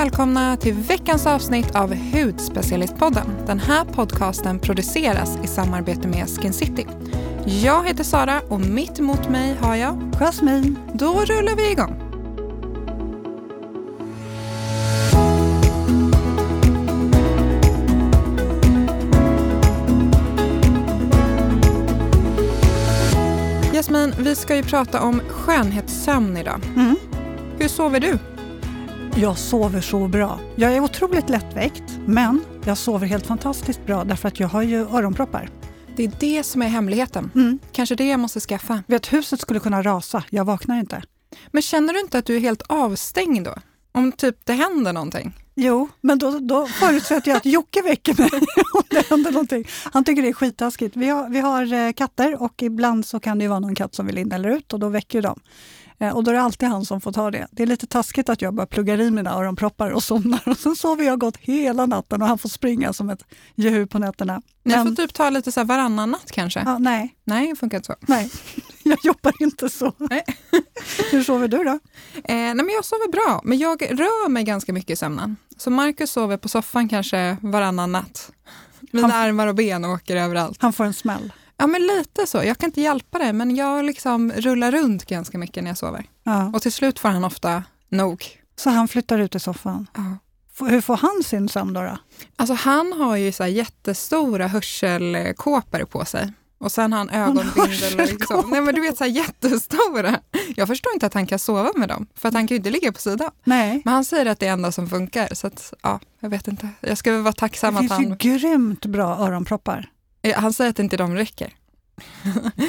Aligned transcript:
välkomna 0.00 0.56
till 0.56 0.74
veckans 0.74 1.26
avsnitt 1.26 1.76
av 1.76 1.94
Hudspecialistpodden. 1.94 3.26
Den 3.46 3.58
här 3.58 3.84
podcasten 3.84 4.58
produceras 4.58 5.38
i 5.44 5.46
samarbete 5.46 6.08
med 6.08 6.28
Skin 6.28 6.52
City. 6.52 6.86
Jag 7.44 7.86
heter 7.86 8.04
Sara 8.04 8.40
och 8.48 8.60
mitt 8.60 8.98
emot 8.98 9.28
mig 9.28 9.56
har 9.60 9.76
jag 9.76 10.12
Jasmin. 10.18 10.78
Då 10.94 11.24
rullar 11.24 11.56
vi 11.56 11.70
igång. 11.70 11.94
Jasmin, 23.72 24.14
vi 24.18 24.36
ska 24.36 24.56
ju 24.56 24.62
prata 24.62 25.02
om 25.02 25.20
skönhetssömn 25.28 26.36
idag. 26.36 26.60
Mm. 26.76 26.96
Hur 27.58 27.68
sover 27.68 28.00
du? 28.00 28.18
Jag 29.16 29.38
sover 29.38 29.80
så 29.80 30.08
bra. 30.08 30.40
Jag 30.56 30.72
är 30.72 30.80
otroligt 30.80 31.28
lättväckt, 31.28 31.98
men 32.06 32.44
jag 32.64 32.78
sover 32.78 33.06
helt 33.06 33.26
fantastiskt 33.26 33.86
bra 33.86 34.04
därför 34.04 34.28
att 34.28 34.40
jag 34.40 34.48
har 34.48 34.62
ju 34.62 34.76
öronproppar. 34.76 35.50
Det 35.96 36.04
är 36.04 36.12
det 36.20 36.42
som 36.42 36.62
är 36.62 36.68
hemligheten. 36.68 37.30
Mm. 37.34 37.58
Kanske 37.72 37.94
det 37.94 38.08
jag 38.08 38.20
måste 38.20 38.40
skaffa. 38.40 38.82
Vet, 38.86 39.12
huset 39.12 39.40
skulle 39.40 39.60
kunna 39.60 39.82
rasa, 39.82 40.24
jag 40.30 40.44
vaknar 40.44 40.78
inte. 40.78 41.02
Men 41.50 41.62
känner 41.62 41.92
du 41.92 42.00
inte 42.00 42.18
att 42.18 42.26
du 42.26 42.36
är 42.36 42.40
helt 42.40 42.62
avstängd 42.66 43.44
då? 43.44 43.54
Om 43.92 44.12
typ 44.12 44.36
det 44.44 44.52
händer 44.52 44.92
någonting? 44.92 45.32
Jo, 45.54 45.88
men 46.00 46.18
då, 46.18 46.38
då 46.38 46.66
förutsätter 46.66 47.30
jag 47.30 47.36
att 47.36 47.46
Jocke 47.46 47.82
väcker 47.82 48.14
mig 48.18 48.30
om 48.74 48.82
det 48.90 49.10
händer 49.10 49.32
någonting. 49.32 49.64
Han 49.92 50.04
tycker 50.04 50.22
det 50.22 50.28
är 50.28 50.32
skittaskigt. 50.32 50.96
Vi 50.96 51.08
har, 51.08 51.28
vi 51.28 51.40
har 51.40 51.72
eh, 51.72 51.92
katter 51.92 52.42
och 52.42 52.62
ibland 52.62 53.06
så 53.06 53.20
kan 53.20 53.38
det 53.38 53.48
vara 53.48 53.60
någon 53.60 53.74
katt 53.74 53.94
som 53.94 54.06
vill 54.06 54.18
in 54.18 54.32
eller 54.32 54.48
ut 54.48 54.72
och 54.72 54.80
då 54.80 54.88
väcker 54.88 55.22
de. 55.22 55.40
Eh, 56.00 56.16
och 56.16 56.24
då 56.24 56.30
är 56.30 56.34
det 56.34 56.40
alltid 56.42 56.68
han 56.68 56.84
som 56.84 57.00
får 57.00 57.12
ta 57.12 57.30
det. 57.30 57.46
Det 57.50 57.62
är 57.62 57.66
lite 57.66 57.86
taskigt 57.86 58.28
att 58.28 58.42
jag 58.42 58.54
bara 58.54 58.66
pluggar 58.66 59.00
i 59.00 59.10
mina 59.10 59.30
öronproppar 59.34 59.90
och 59.90 60.02
somnar 60.02 60.42
och 60.48 60.56
sen 60.58 60.76
sover 60.76 61.04
jag 61.04 61.18
gott 61.20 61.36
hela 61.36 61.86
natten 61.86 62.22
och 62.22 62.28
han 62.28 62.38
får 62.38 62.48
springa 62.48 62.92
som 62.92 63.10
ett 63.10 63.24
djur 63.54 63.86
på 63.86 63.98
nätterna. 63.98 64.42
Ni 64.64 64.74
Men, 64.76 64.86
får 64.86 64.94
typ 64.94 65.14
ta 65.14 65.30
lite 65.30 65.52
så 65.52 65.64
varannan 65.64 66.10
natt 66.10 66.30
kanske? 66.32 66.62
ja, 66.66 66.78
nej, 66.78 67.14
Nej, 67.24 67.48
det 67.50 67.56
funkar 67.56 67.78
inte 67.78 67.86
så. 67.86 67.94
nej, 68.00 68.30
jag 68.82 68.98
jobbar 69.04 69.32
inte 69.40 69.68
så. 69.68 69.92
Nej. 69.98 70.24
Hur 71.10 71.22
sover 71.22 71.48
du 71.48 71.64
då? 71.64 71.70
Eh, 71.70 71.80
nej, 72.24 72.54
men 72.54 72.68
jag 72.68 72.84
sover 72.84 73.10
bra, 73.12 73.40
men 73.44 73.58
jag 73.58 73.82
rör 73.82 74.28
mig 74.28 74.44
ganska 74.44 74.72
mycket 74.72 74.90
i 74.90 74.96
sömnen. 74.96 75.36
Så 75.56 75.70
Marcus 75.70 76.10
sover 76.10 76.36
på 76.36 76.48
soffan 76.48 76.88
kanske 76.88 77.36
varannan 77.40 77.92
natt. 77.92 78.32
Mina 78.92 79.08
Han- 79.08 79.26
armar 79.28 79.46
och 79.46 79.54
ben 79.54 79.84
åker 79.84 80.16
överallt. 80.16 80.58
Han 80.62 80.72
får 80.72 80.84
en 80.84 80.94
smäll. 80.94 81.32
Ja, 81.60 81.66
men 81.66 81.86
lite 81.86 82.26
så. 82.26 82.44
Jag 82.44 82.58
kan 82.58 82.68
inte 82.68 82.80
hjälpa 82.80 83.18
det, 83.18 83.32
men 83.32 83.56
jag 83.56 83.84
liksom 83.84 84.32
rullar 84.32 84.72
runt 84.72 85.04
ganska 85.06 85.38
mycket 85.38 85.64
när 85.64 85.70
jag 85.70 85.78
sover. 85.78 86.04
Ja. 86.22 86.50
Och 86.54 86.62
till 86.62 86.72
slut 86.72 86.98
får 86.98 87.08
han 87.08 87.24
ofta 87.24 87.64
nog. 87.88 88.24
Så 88.56 88.70
han 88.70 88.88
flyttar 88.88 89.18
ut 89.18 89.34
i 89.34 89.40
soffan. 89.40 89.86
Ja. 89.96 90.18
Hur 90.66 90.80
får 90.80 90.96
han 90.96 91.22
sin 91.24 91.48
sömn 91.48 91.72
då? 91.72 91.80
då? 91.80 91.98
Alltså 92.36 92.54
han 92.54 92.92
har 92.92 93.16
ju 93.16 93.32
så 93.32 93.46
jättestora 93.46 94.46
hörselkåpor 94.46 95.84
på 95.84 96.04
sig. 96.04 96.32
Och 96.58 96.72
sen 96.72 96.92
har 96.92 96.98
han 96.98 97.10
ögonbindel. 97.10 97.96
Liksom. 97.96 98.50
Nej 98.50 98.60
men 98.60 98.74
du 98.74 98.80
vet 98.80 98.98
så 98.98 99.04
här 99.04 99.10
jättestora. 99.10 100.20
Jag 100.56 100.68
förstår 100.68 100.92
inte 100.94 101.06
att 101.06 101.14
han 101.14 101.26
kan 101.26 101.38
sova 101.38 101.72
med 101.76 101.88
dem, 101.88 102.06
för 102.14 102.28
att 102.28 102.34
han 102.34 102.46
kan 102.46 102.54
ju 102.54 102.56
inte 102.56 102.70
ligga 102.70 102.92
på 102.92 103.00
sidan. 103.00 103.30
Nej, 103.44 103.82
Men 103.84 103.94
han 103.94 104.04
säger 104.04 104.26
att 104.26 104.40
det 104.40 104.46
är 104.46 104.50
det 104.50 104.52
enda 104.52 104.72
som 104.72 104.88
funkar, 104.88 105.34
så 105.34 105.46
att, 105.46 105.72
ja, 105.82 106.00
jag 106.20 106.30
vet 106.30 106.48
inte. 106.48 106.68
Jag 106.80 106.98
ska 106.98 107.12
väl 107.12 107.22
vara 107.22 107.32
tacksam 107.32 107.74
det 107.74 107.80
att 107.80 107.88
finns 107.88 108.00
ju 108.00 108.08
han... 108.08 108.18
grymt 108.18 108.86
bra 108.86 109.16
öronproppar. 109.18 109.90
Eh, 110.22 110.40
Han 110.40 110.52
säger 110.52 110.70
att 110.70 110.78
inte 110.78 110.96
de 110.96 111.14
räcker. 111.14 111.54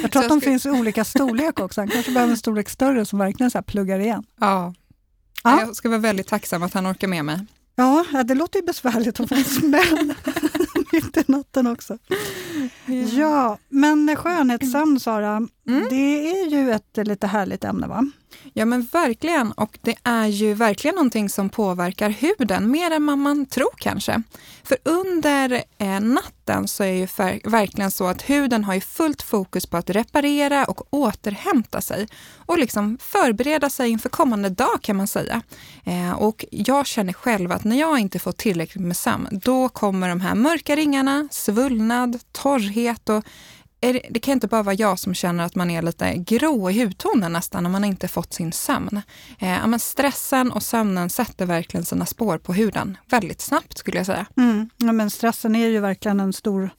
Jag 0.02 0.12
tror 0.12 0.22
att 0.22 0.28
de 0.28 0.40
ska- 0.40 0.50
finns 0.50 0.66
i 0.66 0.70
olika 0.70 1.04
storlek 1.04 1.60
också. 1.60 1.80
Han 1.80 1.88
kanske 1.88 2.12
behöver 2.12 2.30
en 2.32 2.36
storlek 2.38 2.68
större 2.68 3.04
som 3.06 3.18
verkligen 3.18 3.50
så 3.50 3.62
pluggar 3.62 3.98
igen. 3.98 4.24
Ja. 4.40 4.74
Ja. 5.44 5.60
Jag 5.60 5.76
ska 5.76 5.88
vara 5.88 5.98
väldigt 5.98 6.26
tacksam 6.28 6.62
att 6.62 6.74
han 6.74 6.86
orkar 6.92 7.08
med 7.08 7.24
mig. 7.24 7.46
Ja, 7.76 8.04
ja, 8.12 8.22
det 8.22 8.34
låter 8.34 8.58
ju 8.60 8.66
besvärligt 8.66 9.20
att 9.20 9.28
få 9.28 9.34
en 9.34 9.44
smäll 9.44 10.14
mitt 10.92 11.16
i 11.16 11.24
natten 11.26 11.66
också. 11.66 11.98
Ja, 13.12 13.58
men 13.68 14.16
skönhetssömn 14.16 15.00
Sara, 15.00 15.36
Mm. 15.68 15.86
det 15.90 16.30
är 16.30 16.46
ju 16.50 16.70
ett 16.72 17.06
lite 17.06 17.26
härligt 17.26 17.64
ämne 17.64 17.86
va? 17.86 18.10
Ja 18.52 18.64
men 18.64 18.82
verkligen, 18.92 19.52
och 19.52 19.78
det 19.82 19.96
är 20.02 20.26
ju 20.26 20.54
verkligen 20.54 20.94
någonting 20.94 21.28
som 21.28 21.48
påverkar 21.48 22.10
huden 22.10 22.70
mer 22.70 22.90
än 22.90 23.06
vad 23.06 23.18
man 23.18 23.46
tror 23.46 23.70
kanske. 23.76 24.22
För 24.62 24.78
under 24.84 25.62
eh, 25.78 26.00
natten 26.00 26.68
så 26.68 26.84
är 26.84 26.92
ju 26.92 27.06
för, 27.06 27.50
verkligen 27.50 27.90
så 27.90 28.06
att 28.06 28.22
huden 28.22 28.64
har 28.64 28.74
ju 28.74 28.80
fullt 28.80 29.22
fokus 29.22 29.66
på 29.66 29.76
att 29.76 29.90
reparera 29.90 30.64
och 30.64 30.86
återhämta 30.90 31.80
sig 31.80 32.08
och 32.36 32.58
liksom 32.58 32.98
förbereda 33.00 33.70
sig 33.70 33.90
inför 33.90 34.08
kommande 34.08 34.48
dag 34.48 34.82
kan 34.82 34.96
man 34.96 35.06
säga. 35.06 35.42
Eh, 35.84 36.12
och 36.12 36.44
jag 36.50 36.86
känner 36.86 37.12
själv 37.12 37.52
att 37.52 37.64
när 37.64 37.80
jag 37.80 37.98
inte 37.98 38.18
får 38.18 38.32
tillräckligt 38.32 38.84
med 38.84 38.96
sömn, 38.96 39.28
då 39.32 39.68
kommer 39.68 40.08
de 40.08 40.20
här 40.20 40.34
mörka 40.34 40.76
ringarna, 40.76 41.28
svullnad, 41.30 42.18
torrhet 42.32 43.08
och 43.08 43.24
det, 43.82 44.02
det 44.10 44.20
kan 44.20 44.32
inte 44.32 44.48
bara 44.48 44.62
vara 44.62 44.74
jag 44.74 44.98
som 44.98 45.14
känner 45.14 45.44
att 45.44 45.54
man 45.54 45.70
är 45.70 45.82
lite 45.82 46.14
grå 46.16 46.70
i 46.70 46.84
hudtonen 46.84 47.32
nästan 47.32 47.66
om 47.66 47.72
man 47.72 47.84
inte 47.84 48.08
fått 48.08 48.32
sin 48.32 48.52
sömn. 48.52 49.02
Eh, 49.38 49.66
men 49.66 49.80
stressen 49.80 50.52
och 50.52 50.62
sömnen 50.62 51.10
sätter 51.10 51.46
verkligen 51.46 51.84
sina 51.84 52.06
spår 52.06 52.38
på 52.38 52.52
huden 52.52 52.96
väldigt 53.06 53.40
snabbt 53.40 53.78
skulle 53.78 53.96
jag 53.96 54.06
säga. 54.06 54.26
Mm. 54.36 54.70
Ja, 54.76 54.92
men 54.92 55.10
stressen 55.10 55.56
är 55.56 55.68
ju 55.68 55.80
verkligen 55.80 56.20
en 56.20 56.32
stor, 56.32 56.70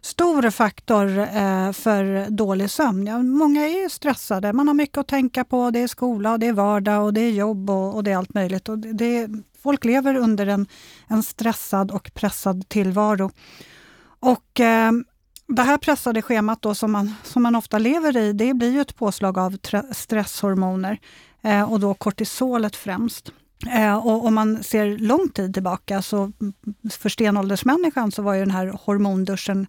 stor 0.00 0.50
faktor 0.50 1.18
eh, 1.18 1.72
för 1.72 2.30
dålig 2.30 2.70
sömn. 2.70 3.06
Ja, 3.06 3.22
många 3.22 3.66
är 3.66 3.82
ju 3.82 3.90
stressade, 3.90 4.52
man 4.52 4.68
har 4.68 4.74
mycket 4.74 4.98
att 4.98 5.08
tänka 5.08 5.44
på. 5.44 5.70
Det 5.70 5.78
är 5.78 5.88
skola, 5.88 6.38
det 6.38 6.46
är 6.46 6.52
vardag 6.52 7.04
och 7.04 7.14
det 7.14 7.20
är 7.20 7.30
jobb 7.30 7.70
och, 7.70 7.94
och 7.94 8.04
det 8.04 8.10
är 8.10 8.16
allt 8.16 8.34
möjligt. 8.34 8.68
Och 8.68 8.78
det, 8.78 8.92
det, 8.92 9.28
folk 9.62 9.84
lever 9.84 10.14
under 10.14 10.46
en, 10.46 10.66
en 11.08 11.22
stressad 11.22 11.90
och 11.90 12.10
pressad 12.14 12.68
tillvaro. 12.68 13.30
Och 14.20 14.60
eh, 14.60 14.92
det 15.48 15.62
här 15.62 15.78
pressade 15.78 16.22
schemat 16.22 16.62
då 16.62 16.74
som 16.74 16.92
man, 16.92 17.14
som 17.22 17.42
man 17.42 17.54
ofta 17.54 17.78
lever 17.78 18.16
i, 18.16 18.32
det 18.32 18.54
blir 18.54 18.72
ju 18.72 18.80
ett 18.80 18.96
påslag 18.96 19.38
av 19.38 19.58
stresshormoner 19.92 20.98
eh, 21.42 21.72
och 21.72 21.80
då 21.80 21.94
kortisolet 21.94 22.76
främst. 22.76 23.32
Eh, 23.70 24.06
och 24.06 24.24
om 24.24 24.34
man 24.34 24.62
ser 24.62 24.98
lång 24.98 25.28
tid 25.28 25.54
tillbaka, 25.54 26.02
så 26.02 26.32
för 26.90 27.08
stenåldersmänniskan 27.08 28.12
så 28.12 28.22
var 28.22 28.34
ju 28.34 28.40
den 28.40 28.50
här 28.50 28.78
hormonduschen 28.84 29.66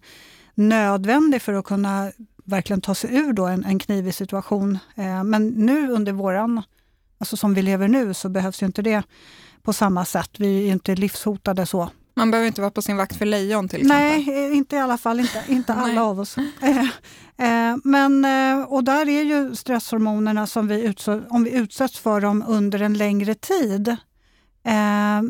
nödvändig 0.54 1.42
för 1.42 1.52
att 1.52 1.64
kunna 1.64 2.12
verkligen 2.44 2.80
ta 2.80 2.94
sig 2.94 3.16
ur 3.16 3.32
då 3.32 3.46
en, 3.46 3.64
en 3.64 3.78
knivig 3.78 4.14
situation. 4.14 4.78
Eh, 4.94 5.24
men 5.24 5.48
nu 5.48 5.90
under 5.90 6.12
våran, 6.12 6.62
alltså 7.18 7.36
som 7.36 7.54
vi 7.54 7.62
lever 7.62 7.88
nu, 7.88 8.14
så 8.14 8.28
behövs 8.28 8.62
ju 8.62 8.66
inte 8.66 8.82
det 8.82 9.02
på 9.62 9.72
samma 9.72 10.04
sätt. 10.04 10.30
Vi 10.38 10.58
är 10.58 10.62
ju 10.62 10.72
inte 10.72 10.94
livshotade 10.94 11.66
så. 11.66 11.90
Man 12.14 12.30
behöver 12.30 12.48
inte 12.48 12.60
vara 12.60 12.70
på 12.70 12.82
sin 12.82 12.96
vakt 12.96 13.16
för 13.16 13.26
lejon 13.26 13.68
till 13.68 13.80
exempel. 13.80 14.34
Nej, 14.34 14.46
eh, 14.46 14.56
inte 14.56 14.76
i 14.76 14.78
alla 14.78 14.98
fall, 14.98 15.20
inte, 15.20 15.44
inte 15.48 15.74
alla 15.74 16.04
av 16.04 16.20
oss. 16.20 16.36
Eh, 16.38 16.80
eh, 17.36 17.76
men, 17.84 18.24
eh, 18.24 18.64
och 18.64 18.84
där 18.84 19.08
är 19.08 19.22
ju 19.22 19.54
stresshormonerna, 19.54 20.46
som 20.46 20.68
vi 20.68 20.82
utsätts, 20.82 21.26
om 21.30 21.44
vi 21.44 21.50
utsätts 21.50 21.98
för 21.98 22.20
dem 22.20 22.44
under 22.48 22.82
en 22.82 22.94
längre 22.94 23.34
tid, 23.34 23.96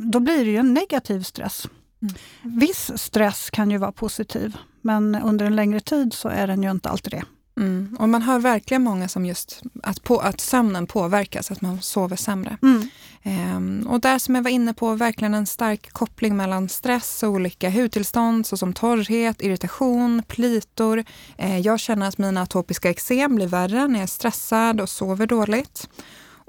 då 0.02 0.20
blir 0.20 0.44
det 0.44 0.50
ju 0.50 0.56
en 0.56 0.74
negativ 0.74 1.22
stress. 1.22 1.68
Mm. 2.02 2.14
Viss 2.58 2.90
stress 2.96 3.50
kan 3.50 3.70
ju 3.70 3.78
vara 3.78 3.92
positiv, 3.92 4.56
men 4.82 5.14
under 5.14 5.46
en 5.46 5.56
längre 5.56 5.80
tid 5.80 6.14
så 6.14 6.28
är 6.28 6.46
den 6.46 6.62
ju 6.62 6.70
inte 6.70 6.88
alltid 6.88 7.12
det. 7.12 7.24
Mm. 7.56 7.96
Och 7.98 8.08
man 8.08 8.22
hör 8.22 8.38
verkligen 8.38 8.82
många 8.82 9.08
som 9.08 9.26
just 9.26 9.62
att, 9.82 10.02
på, 10.02 10.18
att 10.18 10.40
sömnen 10.40 10.86
påverkas, 10.86 11.50
att 11.50 11.60
man 11.60 11.82
sover 11.82 12.16
sämre. 12.16 12.56
Mm. 12.62 12.88
Ehm, 13.22 13.86
och 13.90 14.00
där 14.00 14.18
som 14.18 14.34
jag 14.34 14.42
var 14.42 14.50
inne 14.50 14.74
på, 14.74 14.94
verkligen 14.94 15.34
en 15.34 15.46
stark 15.46 15.92
koppling 15.92 16.36
mellan 16.36 16.68
stress 16.68 17.22
och 17.22 17.28
olika 17.28 17.70
hudtillstånd 17.70 18.46
såsom 18.46 18.72
torrhet, 18.72 19.42
irritation, 19.42 20.22
plitor. 20.28 21.04
Eh, 21.38 21.58
jag 21.58 21.80
känner 21.80 22.08
att 22.08 22.18
mina 22.18 22.42
atopiska 22.42 22.90
eksem 22.90 23.34
blir 23.36 23.46
värre 23.46 23.86
när 23.86 23.94
jag 23.94 24.02
är 24.02 24.06
stressad 24.06 24.80
och 24.80 24.88
sover 24.88 25.26
dåligt. 25.26 25.88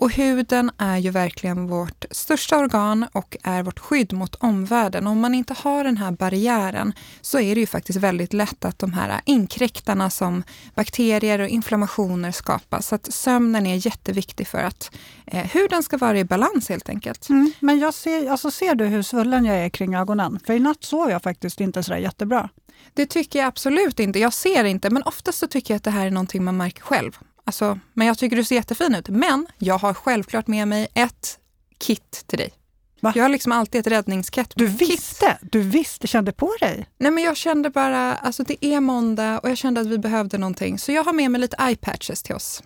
Och 0.01 0.11
huden 0.11 0.71
är 0.77 0.97
ju 0.97 1.09
verkligen 1.09 1.67
vårt 1.67 2.05
största 2.11 2.57
organ 2.57 3.05
och 3.11 3.37
är 3.43 3.63
vårt 3.63 3.79
skydd 3.79 4.13
mot 4.13 4.35
omvärlden. 4.35 5.07
Om 5.07 5.19
man 5.19 5.35
inte 5.35 5.53
har 5.53 5.83
den 5.83 5.97
här 5.97 6.11
barriären 6.11 6.93
så 7.21 7.39
är 7.39 7.55
det 7.55 7.61
ju 7.61 7.67
faktiskt 7.67 7.99
väldigt 7.99 8.33
lätt 8.33 8.65
att 8.65 8.79
de 8.79 8.93
här 8.93 9.21
inkräktarna 9.25 10.09
som 10.09 10.43
bakterier 10.75 11.39
och 11.39 11.47
inflammationer 11.47 12.31
skapas. 12.31 12.87
Så 12.87 12.95
att 12.95 13.13
sömnen 13.13 13.65
är 13.65 13.85
jätteviktig 13.85 14.47
för 14.47 14.63
att 14.63 14.91
eh, 15.25 15.45
huden 15.45 15.83
ska 15.83 15.97
vara 15.97 16.19
i 16.19 16.25
balans 16.25 16.69
helt 16.69 16.89
enkelt. 16.89 17.29
Mm. 17.29 17.53
Men 17.59 17.79
jag 17.79 17.93
ser, 17.93 18.31
alltså 18.31 18.51
ser 18.51 18.75
du 18.75 18.85
hur 18.85 19.01
svullen 19.01 19.45
jag 19.45 19.57
är 19.57 19.69
kring 19.69 19.95
ögonen? 19.95 20.39
För 20.45 20.53
i 20.53 20.59
natt 20.59 20.83
sov 20.83 21.09
jag 21.09 21.23
faktiskt 21.23 21.61
inte 21.61 21.83
sådär 21.83 21.99
jättebra. 21.99 22.49
Det 22.93 23.05
tycker 23.05 23.39
jag 23.39 23.47
absolut 23.47 23.99
inte. 23.99 24.19
Jag 24.19 24.33
ser 24.33 24.63
inte, 24.63 24.89
men 24.89 25.03
oftast 25.03 25.37
så 25.37 25.47
tycker 25.47 25.73
jag 25.73 25.77
att 25.77 25.83
det 25.83 25.91
här 25.91 26.05
är 26.05 26.11
någonting 26.11 26.43
man 26.43 26.57
märker 26.57 26.81
själv. 26.81 27.19
Alltså, 27.43 27.79
men 27.93 28.07
jag 28.07 28.17
tycker 28.17 28.35
du 28.35 28.43
ser 28.43 28.55
jättefin 28.55 28.95
ut. 28.95 29.09
Men 29.09 29.47
jag 29.57 29.77
har 29.77 29.93
självklart 29.93 30.47
med 30.47 30.67
mig 30.67 30.87
ett 30.93 31.39
kit 31.77 32.23
till 32.27 32.37
dig. 32.37 32.53
Va? 33.01 33.11
Jag 33.15 33.23
har 33.23 33.29
liksom 33.29 33.51
alltid 33.51 33.81
ett 33.81 33.87
räddningskit. 33.87 34.53
Du 34.55 34.67
visste, 34.67 35.37
du 35.41 35.61
visste, 35.61 36.07
kände 36.07 36.31
på 36.31 36.55
dig. 36.59 36.85
Nej 36.97 37.11
men 37.11 37.23
jag 37.23 37.37
kände 37.37 37.69
bara, 37.69 38.15
alltså 38.15 38.43
det 38.43 38.65
är 38.65 38.79
måndag 38.79 39.39
och 39.39 39.49
jag 39.49 39.57
kände 39.57 39.81
att 39.81 39.87
vi 39.87 39.97
behövde 39.97 40.37
någonting. 40.37 40.79
Så 40.79 40.91
jag 40.91 41.03
har 41.03 41.13
med 41.13 41.31
mig 41.31 41.41
lite 41.41 41.57
eye 41.59 41.75
patches 41.75 42.23
till 42.23 42.35
oss. 42.35 42.63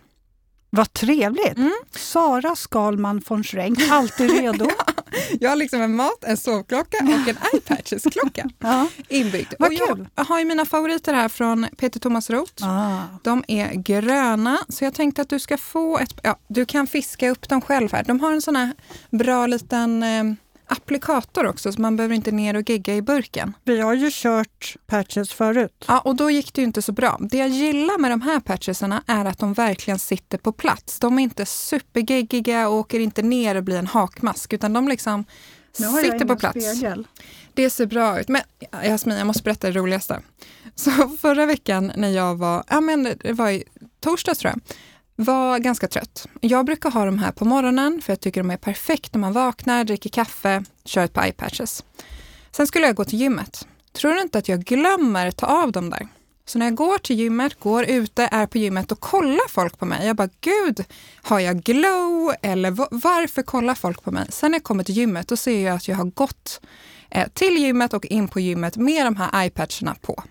Vad 0.70 0.94
trevligt! 0.94 1.58
Mm. 1.58 1.74
Sara 1.96 2.56
Skalman 2.56 3.22
von 3.28 3.44
Schrenck, 3.44 3.80
alltid 3.92 4.32
redo. 4.32 4.68
jag 5.40 5.50
har 5.50 5.56
liksom 5.56 5.82
en 5.82 5.96
mat, 5.96 6.24
en 6.24 6.38
sovklocka 6.38 6.98
och 7.04 7.30
en 7.30 7.38
iPatches-klocka 7.54 8.50
Ja. 8.60 8.88
inbyggd. 9.10 9.54
Vad 9.60 9.68
och 9.70 9.74
jag 9.74 9.88
kul. 9.88 10.08
har 10.16 10.40
ju 10.40 10.46
mina 10.46 10.66
favoriter 10.66 11.14
här 11.14 11.30
från 11.30 11.68
Peter 11.78 12.00
Thomas 12.00 12.30
Roth. 12.30 12.68
Ah. 12.70 13.02
De 13.24 13.44
är 13.48 13.74
gröna, 13.74 14.58
så 14.70 14.84
jag 14.84 14.94
tänkte 14.94 15.22
att 15.22 15.30
du 15.30 15.40
ska 15.40 15.58
få 15.58 15.98
ett... 16.00 16.14
Ja, 16.24 16.40
du 16.48 16.66
kan 16.66 16.88
fiska 16.88 17.30
upp 17.30 17.50
dem 17.50 17.62
själv 17.62 17.92
här. 17.92 18.04
De 18.04 18.20
har 18.20 18.32
en 18.32 18.42
sån 18.42 18.56
här 18.56 18.74
bra 19.12 19.48
liten 19.48 20.04
eh, 20.04 20.24
applikator 20.68 21.46
också, 21.46 21.72
så 21.72 21.82
man 21.82 21.96
behöver 21.96 22.16
inte 22.16 22.32
ner 22.32 22.56
och 22.56 22.70
gegga 22.70 22.96
i 22.96 23.02
burken. 23.02 23.54
Vi 23.64 23.82
har 23.82 23.94
ju 23.94 24.10
kört 24.14 24.76
patches 24.88 25.34
förut. 25.34 25.86
Ja, 25.88 26.00
och 26.00 26.16
då 26.16 26.32
gick 26.32 26.54
det 26.54 26.62
ju 26.62 26.68
inte 26.68 26.82
så 26.82 26.92
bra. 26.92 27.18
Det 27.20 27.38
jag 27.38 27.50
gillar 27.50 27.98
med 27.98 28.12
de 28.12 28.22
här 28.22 28.40
patchesarna 28.40 29.04
är 29.08 29.26
att 29.26 29.40
de 29.40 29.54
verkligen 29.54 30.00
sitter 30.00 30.38
på 30.38 30.52
plats. 30.52 31.00
De 31.00 31.20
är 31.20 31.24
inte 31.24 31.46
supergeggiga 31.46 32.68
och 32.68 32.76
åker 32.76 33.00
inte 33.00 33.22
ner 33.22 33.56
och 33.56 33.64
blir 33.64 33.80
en 33.80 33.88
hakmask, 33.88 34.54
utan 34.54 34.74
de 34.74 34.88
liksom 34.88 35.26
Nu 35.80 35.88
har 35.88 35.98
jag 35.98 36.06
sitter 36.06 36.20
på 36.20 36.26
ingen 36.26 36.38
plats. 36.38 36.66
Spegel. 36.78 37.08
Det 37.54 37.70
ser 37.70 37.86
bra 37.86 38.20
ut. 38.20 38.28
Men 38.28 38.42
Jasmin, 38.84 39.18
jag 39.18 39.28
måste 39.28 39.44
berätta 39.44 39.68
det 39.68 39.80
roligaste. 39.80 40.22
Så 40.76 40.92
förra 41.22 41.46
veckan 41.46 41.92
när 41.96 42.10
jag 42.10 42.36
var, 42.36 42.64
ja 42.68 42.82
men 42.82 43.04
det 43.04 43.34
var 43.34 43.50
i 43.50 43.64
torsdags 44.00 44.40
tror 44.40 44.54
jag, 44.54 44.62
var 45.16 45.60
ganska 45.60 45.88
trött. 45.88 46.28
Jag 46.42 46.66
brukar 46.66 46.92
ha 46.92 47.06
de 47.06 47.20
här 47.20 47.32
på 47.32 47.46
morgonen 47.46 48.02
för 48.02 48.12
jag 48.12 48.20
tycker 48.20 48.44
de 48.44 48.52
är 48.52 48.58
perfekt 48.58 49.14
när 49.14 49.20
man 49.20 49.34
vaknar, 49.34 49.84
dricker 49.84 50.10
kaffe, 50.10 50.64
kör 50.86 51.04
ett 51.04 51.14
par 51.14 51.24
eyepatches. 51.24 51.84
Sen 52.52 52.68
skulle 52.68 52.86
jag 52.86 52.96
gå 52.96 53.06
till 53.06 53.20
gymmet. 53.20 53.68
Tror 53.94 54.14
du 54.14 54.22
inte 54.22 54.38
att 54.38 54.50
jag 54.50 54.64
glömmer 54.64 55.32
ta 55.32 55.46
av 55.46 55.72
dem 55.72 55.90
där? 55.90 56.08
Så 56.46 56.60
när 56.60 56.66
jag 56.66 56.76
går 56.76 56.98
till 56.98 57.20
gymmet, 57.20 57.60
går 57.60 57.86
ute, 57.86 58.30
är 58.32 58.46
på 58.48 58.58
gymmet 58.58 58.92
och 58.92 59.00
kollar 59.00 59.50
folk 59.50 59.80
på 59.80 59.86
mig. 59.86 60.08
Jag 60.08 60.16
bara, 60.16 60.30
gud, 60.42 60.86
har 61.22 61.40
jag 61.40 61.64
glow? 61.64 62.34
Eller 62.42 62.72
varför 62.92 63.42
kollar 63.42 63.76
folk 63.76 64.04
på 64.04 64.12
mig? 64.12 64.26
Sen 64.30 64.52
när 64.52 64.56
jag 64.58 64.64
kommer 64.64 64.84
till 64.84 64.98
gymmet, 64.98 65.28
då 65.28 65.38
ser 65.38 65.66
jag 65.66 65.76
att 65.76 65.88
jag 65.88 65.96
har 65.96 66.06
gått 66.06 66.62
eh, 67.10 67.28
till 67.34 67.58
gymmet 67.58 67.94
och 67.94 68.06
in 68.06 68.28
på 68.28 68.40
gymmet 68.40 68.78
med 68.78 69.06
de 69.06 69.16
här 69.16 69.42
eyepatcherna 69.42 69.96
på. 70.02 70.24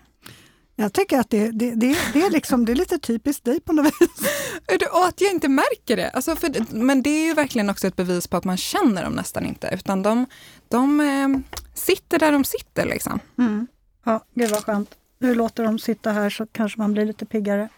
Jag 0.75 0.93
tycker 0.93 1.19
att 1.19 1.29
det, 1.29 1.51
det, 1.51 1.75
det, 1.75 1.97
det, 2.13 2.21
är 2.21 2.29
liksom, 2.29 2.65
det 2.65 2.71
är 2.71 2.75
lite 2.75 2.97
typiskt 2.97 3.45
dig 3.45 3.59
på 3.59 3.73
något 3.73 3.85
vis. 3.85 4.29
Och 4.91 5.05
att 5.05 5.21
jag 5.21 5.31
inte 5.31 5.47
märker 5.47 5.95
det. 5.95 6.09
Alltså 6.09 6.35
för, 6.35 6.75
men 6.75 7.01
det 7.01 7.09
är 7.09 7.25
ju 7.25 7.33
verkligen 7.33 7.69
också 7.69 7.87
ett 7.87 7.95
bevis 7.95 8.27
på 8.27 8.37
att 8.37 8.43
man 8.43 8.57
känner 8.57 9.03
dem 9.03 9.13
nästan 9.13 9.45
inte, 9.45 9.69
utan 9.73 10.03
de, 10.03 10.25
de 10.67 10.99
eh, 10.99 11.57
sitter 11.73 12.19
där 12.19 12.31
de 12.31 12.43
sitter. 12.43 12.85
Liksom. 12.85 13.19
Mm. 13.37 13.67
Ja, 14.05 14.25
gud 14.33 14.49
vad 14.49 14.65
skönt. 14.65 14.89
Nu 15.19 15.35
låter 15.35 15.63
de 15.63 15.79
sitta 15.79 16.11
här 16.11 16.29
så 16.29 16.45
kanske 16.45 16.79
man 16.79 16.93
blir 16.93 17.05
lite 17.05 17.25
piggare. 17.25 17.69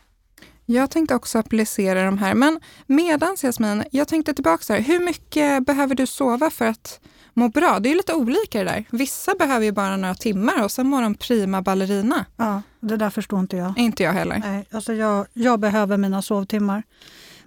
Jag 0.66 0.90
tänkte 0.90 1.16
också 1.16 1.40
applicera 1.40 2.06
de 2.06 2.18
här, 2.18 2.34
men 2.34 2.60
medans 2.86 3.44
Jasmin, 3.44 3.84
jag 3.92 4.08
tänkte 4.08 4.34
tillbaka 4.34 4.64
så 4.64 4.74
här, 4.74 4.82
hur 4.82 5.00
mycket 5.00 5.66
behöver 5.66 5.96
du 5.96 6.08
sova 6.08 6.50
för 6.50 6.66
att 6.66 7.00
må 7.38 7.50
bra? 7.50 7.80
Det 7.80 7.90
är 7.90 7.92
ju 7.92 7.98
lite 7.98 8.14
olika 8.14 8.60
det 8.60 8.64
där. 8.64 8.84
Vissa 8.90 9.36
behöver 9.40 9.66
ju 9.66 9.72
bara 9.72 9.98
några 9.98 10.16
timmar 10.16 10.64
och 10.64 10.72
sen 10.72 10.88
mår 10.88 11.02
de 11.02 11.16
prima 11.16 11.62
ballerina. 11.62 12.26
Ja, 12.38 12.62
det 12.80 12.98
där 12.98 13.10
förstår 13.10 13.40
inte 13.40 13.58
jag. 13.58 13.74
Inte 13.78 14.04
jag 14.04 14.14
heller. 14.14 14.42
Nej, 14.46 14.68
alltså 14.72 14.94
jag, 14.94 15.28
jag 15.34 15.60
behöver 15.60 15.98
mina 15.98 16.22
sovtimmar. 16.22 16.84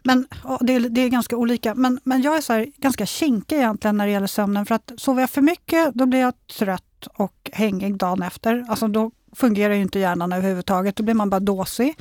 Men 0.03 0.27
ja, 0.45 0.59
det, 0.61 0.73
är, 0.73 0.81
det 0.81 1.01
är 1.01 1.09
ganska 1.09 1.37
olika. 1.37 1.75
Men, 1.75 2.01
men 2.05 2.23
jag 2.23 2.37
är 2.37 2.41
så 2.41 2.67
ganska 2.77 3.07
kinkig 3.07 3.57
egentligen 3.57 3.97
när 3.97 4.07
det 4.07 4.13
gäller 4.13 4.27
sömnen. 4.27 4.67
För 4.67 4.75
att 4.75 4.93
sover 4.97 5.21
jag 5.21 5.31
för 5.31 5.41
mycket 5.41 5.95
då 5.95 6.07
blir 6.07 6.21
jag 6.21 6.35
trött 6.59 7.07
och 7.15 7.51
hängig 7.53 7.97
dagen 7.97 8.23
efter. 8.23 8.67
Alltså 8.69 8.89
då 8.89 9.11
fungerar 9.37 9.75
ju 9.75 9.83
inte 9.83 9.99
hjärnan 9.99 10.33
överhuvudtaget. 10.33 10.97
Då 10.97 11.03
blir 11.03 11.15
man 11.15 11.31
bara 11.31 11.41
dåsig. 11.41 11.97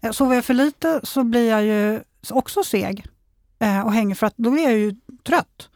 Eh, 0.00 0.10
Sover 0.10 0.34
jag 0.34 0.44
för 0.44 0.54
lite 0.54 1.00
så 1.02 1.24
blir 1.24 1.50
jag 1.50 1.64
ju 1.64 2.00
också 2.30 2.64
seg 2.64 3.06
eh, 3.58 3.80
och 3.80 3.92
hängig 3.92 4.18
för 4.18 4.26
att 4.26 4.36
då 4.36 4.58
är 4.58 4.62
jag 4.62 4.78
ju 4.78 4.94
trött. 5.26 5.68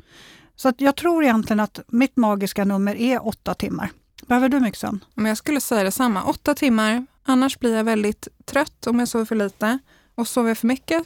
Så 0.63 0.69
att 0.69 0.81
jag 0.81 0.97
tror 0.97 1.25
egentligen 1.25 1.61
att 1.61 1.81
mitt 1.89 2.17
magiska 2.17 2.65
nummer 2.65 2.95
är 2.97 3.27
åtta 3.27 3.55
timmar. 3.55 3.91
Behöver 4.27 4.49
du 4.49 4.61
mycket 4.61 4.81
sömn? 4.81 5.05
Men 5.15 5.27
jag 5.27 5.39
skulle 5.39 5.61
säga 5.61 5.85
detsamma. 5.85 6.23
Åtta 6.25 6.55
timmar, 6.55 7.07
annars 7.23 7.59
blir 7.59 7.77
jag 7.77 7.85
väldigt 7.85 8.29
trött 8.45 8.87
om 8.87 8.99
jag 8.99 9.09
sover 9.09 9.25
för 9.25 9.35
lite. 9.37 9.79
Och 10.15 10.29
sover 10.29 10.49
jag 10.51 10.59
för 10.59 10.67
mycket, 10.67 11.03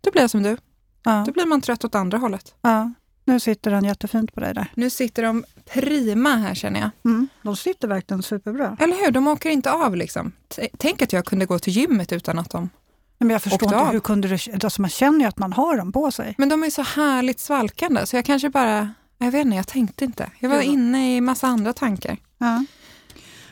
då 0.00 0.10
blir 0.10 0.22
jag 0.22 0.30
som 0.30 0.42
du. 0.42 0.56
Ja, 1.04 1.22
Då 1.26 1.32
blir 1.32 1.46
man 1.46 1.60
trött 1.60 1.84
åt 1.84 1.94
andra 1.94 2.18
hållet. 2.18 2.54
ja. 2.62 2.92
Nu 3.24 3.40
sitter 3.40 3.70
den 3.70 3.84
jättefint 3.84 4.34
på 4.34 4.40
dig 4.40 4.54
där. 4.54 4.72
Nu 4.74 4.90
sitter 4.90 5.22
de 5.22 5.44
prima 5.72 6.36
här 6.36 6.54
känner 6.54 6.80
jag. 6.80 6.90
Mm, 7.04 7.28
de 7.42 7.56
sitter 7.56 7.88
verkligen 7.88 8.22
superbra. 8.22 8.76
Eller 8.80 8.96
hur? 9.04 9.10
De 9.10 9.28
åker 9.28 9.50
inte 9.50 9.72
av 9.72 9.96
liksom. 9.96 10.32
T- 10.48 10.68
Tänk 10.78 11.02
att 11.02 11.12
jag 11.12 11.24
kunde 11.26 11.46
gå 11.46 11.58
till 11.58 11.72
gymmet 11.72 12.12
utan 12.12 12.38
att 12.38 12.50
de... 12.50 12.70
Men 13.18 13.30
jag 13.30 13.42
förstår 13.42 13.72
inte, 13.74 13.84
hur 13.92 14.00
kunde 14.00 14.28
du... 14.28 14.38
Alltså 14.64 14.80
man 14.82 14.90
känner 14.90 15.18
ju 15.20 15.24
att 15.26 15.38
man 15.38 15.52
har 15.52 15.76
dem 15.76 15.92
på 15.92 16.10
sig. 16.10 16.34
Men 16.38 16.48
de 16.48 16.64
är 16.64 16.70
så 16.70 16.82
härligt 16.82 17.40
svalkande 17.40 18.06
så 18.06 18.16
jag 18.16 18.24
kanske 18.24 18.50
bara... 18.50 18.90
Jag 19.18 19.30
vet 19.30 19.44
inte, 19.44 19.56
jag 19.56 19.66
tänkte 19.68 20.04
inte. 20.04 20.30
Jag 20.38 20.48
var 20.48 20.56
Ja. 20.56 20.62
inne 20.62 21.16
i 21.16 21.20
massa 21.20 21.46
andra 21.46 21.72
tankar. 21.72 22.16
Ja. 22.38 22.64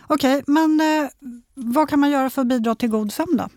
Okej, 0.06 0.42
men 0.46 0.80
eh, 0.80 1.08
vad 1.54 1.88
kan 1.88 2.00
man 2.00 2.10
göra 2.10 2.30
för 2.30 2.42
att 2.42 2.48
bidra 2.48 2.74
till 2.74 2.88
god 2.88 3.12
sömn 3.12 3.36
då? 3.36 3.48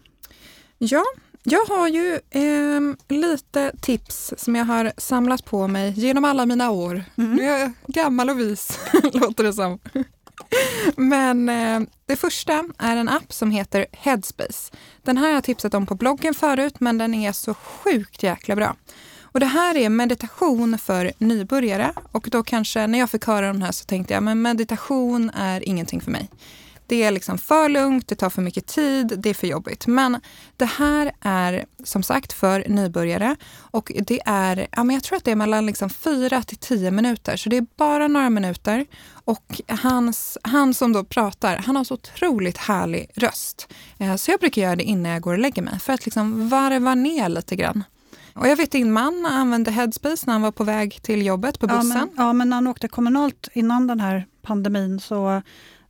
Ja, 0.78 1.04
jag 1.44 1.66
har 1.66 1.88
ju 1.88 2.20
ehm, 2.32 2.98
lite 3.10 3.72
tips 3.82 4.34
som 4.38 4.56
jag 4.56 4.66
har 4.66 4.92
samlat 4.98 5.46
på 5.46 5.68
mig 5.68 5.94
genom 6.00 6.26
alla 6.26 6.46
mina 6.46 6.72
år. 6.72 7.04
Mm. 7.18 7.36
Nu 7.36 7.44
är 7.44 7.60
jag 7.60 7.72
gammal 7.88 8.30
och 8.30 8.40
vis, 8.40 8.80
låter 9.14 9.44
det 9.44 9.54
som. 9.54 9.80
Men 10.96 11.50
eh, 11.50 11.80
det 12.06 12.16
första 12.16 12.66
är 12.78 12.98
en 12.98 13.10
app 13.10 13.34
som 13.34 13.52
heter 13.52 13.86
Headspace. 13.92 14.72
Den 15.04 15.18
här 15.18 15.28
har 15.28 15.34
jag 15.34 15.44
tipsat 15.44 15.74
om 15.74 15.86
på 15.86 15.96
bloggen 15.96 16.34
förut, 16.34 16.80
men 16.80 16.98
den 16.98 17.14
är 17.14 17.32
så 17.32 17.54
sjukt 17.54 18.24
jäkla 18.24 18.56
bra. 18.56 18.76
Och 19.32 19.40
det 19.40 19.46
här 19.46 19.78
är 19.78 19.90
meditation 19.90 20.78
för 20.78 21.12
nybörjare 21.18 21.94
och 22.12 22.28
då 22.32 22.44
kanske 22.44 22.88
när 22.88 23.00
jag 23.00 23.10
fick 23.10 23.26
höra 23.26 23.48
den 23.48 23.62
här 23.62 23.72
så 23.72 23.86
tänkte 23.86 24.14
jag 24.14 24.24
men 24.24 24.42
meditation 24.42 25.30
är 25.30 25.70
ingenting 25.70 26.02
för 26.02 26.12
mig. 26.12 26.30
Det 26.90 27.04
är 27.04 27.12
liksom 27.12 27.38
för 27.38 27.70
lugnt, 27.70 28.08
det 28.08 28.16
tar 28.16 28.30
för 28.30 28.42
mycket 28.42 28.68
tid, 28.68 29.14
det 29.18 29.30
är 29.30 29.34
för 29.34 29.48
jobbigt. 29.48 29.88
Men 29.88 30.22
det 30.58 30.66
här 30.66 31.12
är 31.22 31.66
som 31.84 32.04
sagt 32.04 32.34
för 32.34 32.64
nybörjare 32.68 33.36
och 33.60 33.92
det 34.08 34.22
är, 34.26 34.68
ja 34.72 34.84
men 34.84 34.94
jag 34.94 35.04
tror 35.04 35.18
att 35.18 35.24
det 35.24 35.32
är 35.32 35.36
mellan 35.36 35.66
liksom 35.66 35.90
4 35.90 36.44
till 36.44 36.58
10 36.58 36.92
minuter. 36.92 37.38
Så 37.38 37.50
det 37.50 37.58
är 37.58 37.66
bara 37.78 38.08
några 38.08 38.30
minuter 38.30 38.86
och 39.14 39.62
hans, 39.68 40.38
han 40.44 40.74
som 40.74 40.94
då 40.94 41.04
pratar, 41.04 41.58
han 41.58 41.76
har 41.76 41.84
så 41.84 41.94
otroligt 41.94 42.58
härlig 42.58 43.10
röst. 43.16 43.68
Eh, 43.98 44.16
Så 44.16 44.32
jag 44.32 44.40
brukar 44.40 44.62
göra 44.62 44.76
det 44.76 44.84
innan 44.84 45.12
jag 45.12 45.22
går 45.22 45.34
och 45.34 45.40
lägger 45.40 45.62
mig 45.62 45.80
för 45.80 45.94
att 45.94 46.06
liksom 46.06 46.50
varva 46.50 46.96
ner 46.96 47.30
lite 47.30 47.56
grann. 47.56 47.84
Och 48.36 48.48
jag 48.48 48.56
vet 48.56 48.72
din 48.72 48.92
man 48.92 49.26
använde 49.26 49.72
Headspace 49.72 50.24
när 50.26 50.34
han 50.34 50.42
var 50.42 50.52
på 50.52 50.64
väg 50.64 51.00
till 51.02 51.26
jobbet 51.26 51.60
på 51.60 51.66
Ja 51.70 51.76
bussen. 51.76 51.90
men, 51.90 52.10
ja, 52.18 52.34
men 52.34 52.50
när 52.50 52.58
han 52.58 52.68
åkte 52.68 52.88
kommunalt 52.88 53.48
innan 53.54 53.88
den 53.88 54.00
här 54.00 54.26
pandemin 54.42 55.00
så 55.00 55.42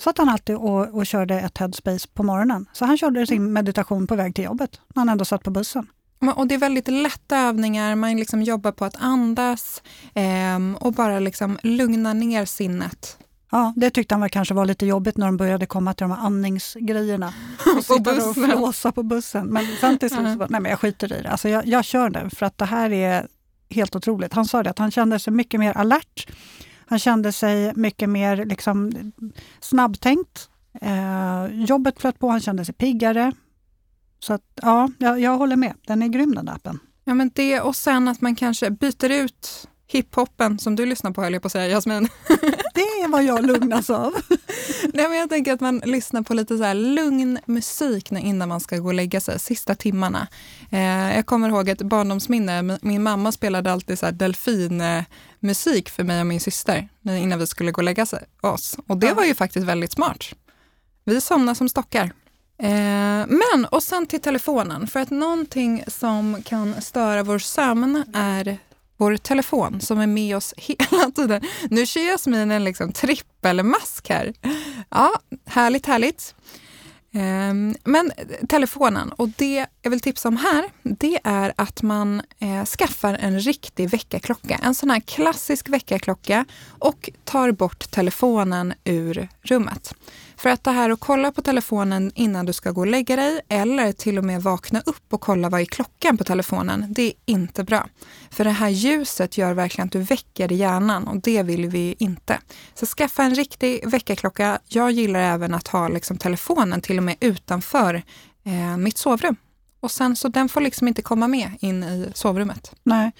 satt 0.01 0.18
han 0.18 0.29
alltid 0.29 0.56
och, 0.56 0.96
och 0.98 1.06
körde 1.06 1.39
ett 1.39 1.58
headspace 1.58 2.08
på 2.13 2.24
morgonen. 2.24 2.65
Så 2.74 2.86
han 2.86 2.98
körde 2.98 3.27
sin 3.27 3.53
meditation 3.53 4.08
på 4.08 4.15
väg 4.15 4.36
till 4.36 4.44
jobbet 4.44 4.82
när 4.94 5.01
han 5.01 5.10
ändå 5.10 5.25
satt 5.25 5.44
på 5.44 5.51
bussen. 5.51 5.88
Och 6.36 6.48
det 6.48 6.56
är 6.56 6.60
väldigt 6.60 6.88
lätta 6.88 7.38
övningar, 7.38 7.96
man 7.96 8.18
liksom 8.18 8.41
jobbar 8.41 8.72
på 8.72 8.86
att 8.86 8.96
andas 9.00 9.84
ehm, 10.13 10.75
och 10.75 10.94
bara 10.94 11.20
liksom 11.20 11.60
lugna 11.63 12.13
ner 12.13 12.46
sinnet. 12.46 13.18
Ja, 13.51 13.74
det 13.75 13.89
tyckte 13.89 14.15
han 14.15 14.22
väl 14.22 14.29
kanske 14.29 14.53
var 14.53 14.65
lite 14.65 14.86
jobbigt 14.86 15.18
när 15.18 15.25
de 15.25 15.38
började 15.38 15.65
komma 15.65 15.94
till 15.94 16.03
de 16.03 16.12
här 16.12 16.25
andningsgrejerna. 16.25 17.34
Och 17.77 17.86
sitta 17.86 18.29
och 18.29 18.36
flåsa 18.36 18.91
på 18.91 19.03
bussen. 19.03 19.48
Men 19.48 19.65
sen 19.82 19.98
till 19.98 20.10
slut 20.10 20.32
så 20.32 20.38
bara, 20.38 20.48
nej 20.50 20.62
men 20.62 20.70
jag 20.70 20.79
skiter 20.79 21.13
i 21.13 21.22
det. 21.22 21.29
Alltså 21.29 21.50
jag, 21.50 21.68
jag 21.68 21.86
kör 21.86 22.10
det 22.10 22.29
för 22.29 22.46
att 22.46 22.58
det 22.58 22.65
här 22.65 22.91
är 22.91 23.27
helt 23.70 23.96
otroligt. 23.96 24.34
Han 24.34 24.46
sa 24.46 24.63
det 24.63 24.70
att 24.70 24.79
han 24.79 24.91
kände 24.91 25.20
sig 25.20 25.34
mycket 25.34 25.60
mer 25.60 25.77
alert. 25.77 26.27
Han 26.89 27.00
kände 27.00 27.31
sig 27.31 27.74
mycket 27.75 28.10
mer 28.10 28.46
liksom 28.46 28.91
snabbtänkt. 29.60 30.50
Eh, 30.81 31.46
jobbet 31.65 32.00
flöt 32.01 32.19
på, 32.19 32.29
han 32.29 32.41
kände 32.41 32.65
sig 32.65 32.75
piggare. 32.75 33.31
Så 34.19 34.34
att, 34.34 34.41
ja, 34.62 34.89
jag, 34.98 35.19
jag 35.19 35.38
håller 35.38 35.55
med. 35.55 35.74
Den 35.88 36.01
är 36.01 36.08
grym 36.08 36.36
den 36.36 36.46
där 36.46 36.53
appen. 36.53 36.79
Ja, 37.03 37.13
men 37.13 37.31
det 37.36 37.62
och 37.62 37.75
sen 37.75 38.08
att 38.08 38.22
man 38.22 38.36
kanske 38.36 38.69
byter 38.72 39.12
ut 39.12 39.67
hiphopen 39.88 40.60
som 40.60 40.75
du 40.75 40.86
lyssnar 40.86 41.12
på 41.12 41.22
höll 41.22 41.34
jag 41.34 41.41
på 41.41 41.46
att 41.46 41.51
säga 41.51 41.67
Jasmin. 41.67 42.08
Det 42.74 42.81
är 42.81 43.08
vad 43.08 43.24
jag 43.24 43.46
lugnas 43.46 43.89
av. 43.89 44.13
Nej, 44.93 45.10
men 45.10 45.17
jag 45.17 45.29
tänker 45.29 45.53
att 45.53 45.62
man 45.62 45.81
lyssnar 45.86 46.22
på 46.22 46.34
lite 46.34 46.58
så 46.58 46.63
här 46.63 46.74
lugn 46.74 47.39
musik 47.46 48.12
innan 48.12 48.50
man 48.50 48.60
ska 48.60 48.77
gå 48.77 48.88
och 48.88 48.93
lägga 48.93 49.19
sig, 49.19 49.39
sista 49.39 49.75
timmarna. 49.75 50.27
Eh, 50.72 51.15
jag 51.15 51.25
kommer 51.25 51.50
ihåg 51.50 51.69
ett 51.69 51.81
barndomsminne, 51.81 52.77
min, 52.81 53.03
mamma 53.03 53.31
spelade 53.31 53.72
alltid 53.72 54.00
så 54.00 54.05
här 54.05 54.13
delfinmusik 55.39 55.89
för 55.89 56.03
mig 56.03 56.19
och 56.19 56.27
min 56.27 56.39
syster 56.39 56.89
innan 57.05 57.39
vi 57.39 57.48
skulle 57.48 57.72
gå 57.72 57.79
och 57.79 57.84
lägga 57.84 58.05
oss. 58.41 58.77
Och 58.88 58.98
det 58.98 59.13
var 59.13 59.24
ju 59.24 59.36
faktiskt 59.36 59.65
väldigt 59.65 59.91
smart. 59.91 60.34
Vi 61.05 61.22
somnar 61.22 61.53
som 61.53 61.69
stockar. 61.69 62.12
Eh, 62.62 63.25
men, 63.27 63.65
och 63.72 63.84
sen 63.84 64.08
till 64.08 64.22
telefonen, 64.22 64.88
för 64.88 65.00
att 65.00 65.10
någonting 65.10 65.84
som 65.88 66.43
kan 66.43 66.81
störa 66.81 67.24
vår 67.24 67.39
sömn 67.39 68.03
är 68.13 68.58
vår 68.98 69.17
telefon 69.17 69.81
som 69.81 70.00
är 70.00 70.08
med 70.08 70.36
oss 70.36 70.53
hela 70.58 71.12
tiden. 71.15 71.41
Nu 71.69 71.86
kör 71.86 72.01
Jasmin 72.01 72.51
en 72.51 72.63
liksom 72.63 72.91
trippelmask 72.91 74.10
här. 74.10 74.34
Ja, 74.89 75.12
härligt, 75.46 75.86
härligt. 75.86 76.36
Ehm, 77.12 77.75
men 77.84 78.12
telefonen, 78.50 79.12
och 79.12 79.30
det 79.30 79.66
jag 79.82 79.92
vill 79.92 80.00
tipsa 80.00 80.28
om 80.28 80.38
här, 80.38 80.63
det 80.84 81.20
är 81.24 81.54
att 81.56 81.82
man 81.82 82.22
eh, 82.39 82.66
skaffar 82.66 83.13
en 83.13 83.39
riktig 83.39 83.89
väckarklocka. 83.89 84.60
En 84.63 84.75
sån 84.75 84.89
här 84.89 85.00
klassisk 85.00 85.70
väckarklocka 85.70 86.46
och 86.80 87.10
tar 87.24 87.51
bort 87.51 87.92
telefonen 87.92 88.74
ur 88.84 89.28
rummet. 89.42 89.94
För 90.39 90.50
att 90.50 90.63
det 90.63 90.72
här 90.72 90.89
att 90.89 91.00
kolla 91.00 91.31
på 91.31 91.41
telefonen 91.41 92.12
innan 92.15 92.46
du 92.46 92.53
ska 92.53 92.72
gå 92.72 92.81
och 92.81 92.88
lägga 92.88 93.15
dig 93.15 93.41
eller 93.50 93.91
till 93.91 94.17
och 94.17 94.24
med 94.24 94.43
vakna 94.43 94.81
upp 94.86 95.13
och 95.13 95.22
kolla 95.22 95.50
vad 95.50 95.62
är 95.62 95.65
klockan 95.65 96.17
på 96.17 96.24
telefonen, 96.24 96.86
det 96.89 97.01
är 97.03 97.13
inte 97.25 97.63
bra. 97.63 97.88
För 98.31 98.43
det 98.43 98.50
här 98.50 98.69
ljuset 98.69 99.38
gör 99.38 99.53
verkligen 99.53 99.86
att 99.86 99.91
du 99.91 100.00
väcker 100.00 100.51
hjärnan 100.51 101.08
och 101.08 101.22
det 101.22 101.43
vill 101.43 101.67
vi 101.67 101.96
inte. 102.00 102.39
Så 102.74 102.86
skaffa 102.86 103.24
en 103.24 103.36
riktig 103.36 103.89
väckarklocka. 103.89 104.60
Jag 104.67 104.91
gillar 104.91 105.19
även 105.19 105.53
att 105.53 105.67
ha 105.67 105.88
liksom 105.88 106.17
telefonen 106.17 106.81
till 106.81 106.98
och 106.98 107.03
med 107.03 107.15
utanför 107.19 108.03
eh, 108.43 108.77
mitt 108.77 108.98
sovrum. 108.98 109.36
Och 109.79 109.91
sen 109.91 110.15
så 110.15 110.27
den 110.27 110.50
får 110.50 110.62
liksom 110.62 110.88
inte 110.88 111.01
komma 111.01 111.27
med 111.27 111.51
in 111.60 111.84
i 111.84 112.12
sovrummet. 112.13 112.72
Nej, 112.84 113.12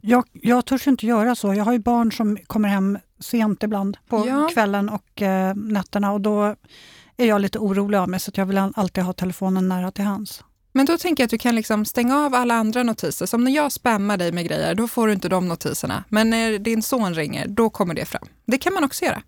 jag, 0.00 0.24
jag 0.32 0.64
törs 0.64 0.86
inte 0.86 1.06
göra 1.06 1.34
så. 1.34 1.54
Jag 1.54 1.64
har 1.64 1.72
ju 1.72 1.78
barn 1.78 2.12
som 2.12 2.38
kommer 2.46 2.68
hem 2.68 2.98
sent 3.18 3.62
ibland 3.62 3.96
på 4.08 4.26
ja. 4.28 4.48
kvällen 4.52 4.88
och 4.88 5.22
eh, 5.22 5.54
nätterna 5.54 6.12
och 6.12 6.20
då 6.20 6.56
är 7.16 7.26
jag 7.26 7.40
lite 7.40 7.58
orolig 7.58 7.98
av 7.98 8.08
mig 8.08 8.20
så 8.20 8.30
jag 8.34 8.46
vill 8.46 8.58
alltid 8.58 9.04
ha 9.04 9.12
telefonen 9.12 9.68
nära 9.68 9.90
till 9.90 10.04
hands. 10.04 10.44
Men 10.72 10.86
då 10.86 10.98
tänker 10.98 11.22
jag 11.22 11.26
att 11.26 11.30
du 11.30 11.38
kan 11.38 11.54
liksom 11.54 11.84
stänga 11.84 12.16
av 12.16 12.34
alla 12.34 12.54
andra 12.54 12.82
notiser. 12.82 13.26
Som 13.26 13.44
när 13.44 13.52
jag 13.52 13.72
spammar 13.72 14.16
dig 14.16 14.32
med 14.32 14.44
grejer, 14.44 14.74
då 14.74 14.88
får 14.88 15.06
du 15.06 15.12
inte 15.12 15.28
de 15.28 15.48
notiserna. 15.48 16.04
Men 16.08 16.30
när 16.30 16.58
din 16.58 16.82
son 16.82 17.14
ringer, 17.14 17.48
då 17.48 17.70
kommer 17.70 17.94
det 17.94 18.04
fram. 18.04 18.28
Det 18.46 18.58
kan 18.58 18.74
man 18.74 18.84
också 18.84 19.04
göra. 19.04 19.22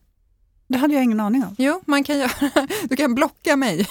Det 0.68 0.78
hade 0.78 0.94
jag 0.94 1.04
ingen 1.04 1.20
aning 1.20 1.44
om. 1.44 1.54
Jo, 1.58 1.82
man 1.86 2.04
kan 2.04 2.18
göra. 2.18 2.30
Du 2.82 2.96
kan 2.96 3.14
blocka 3.14 3.56
mig. 3.56 3.88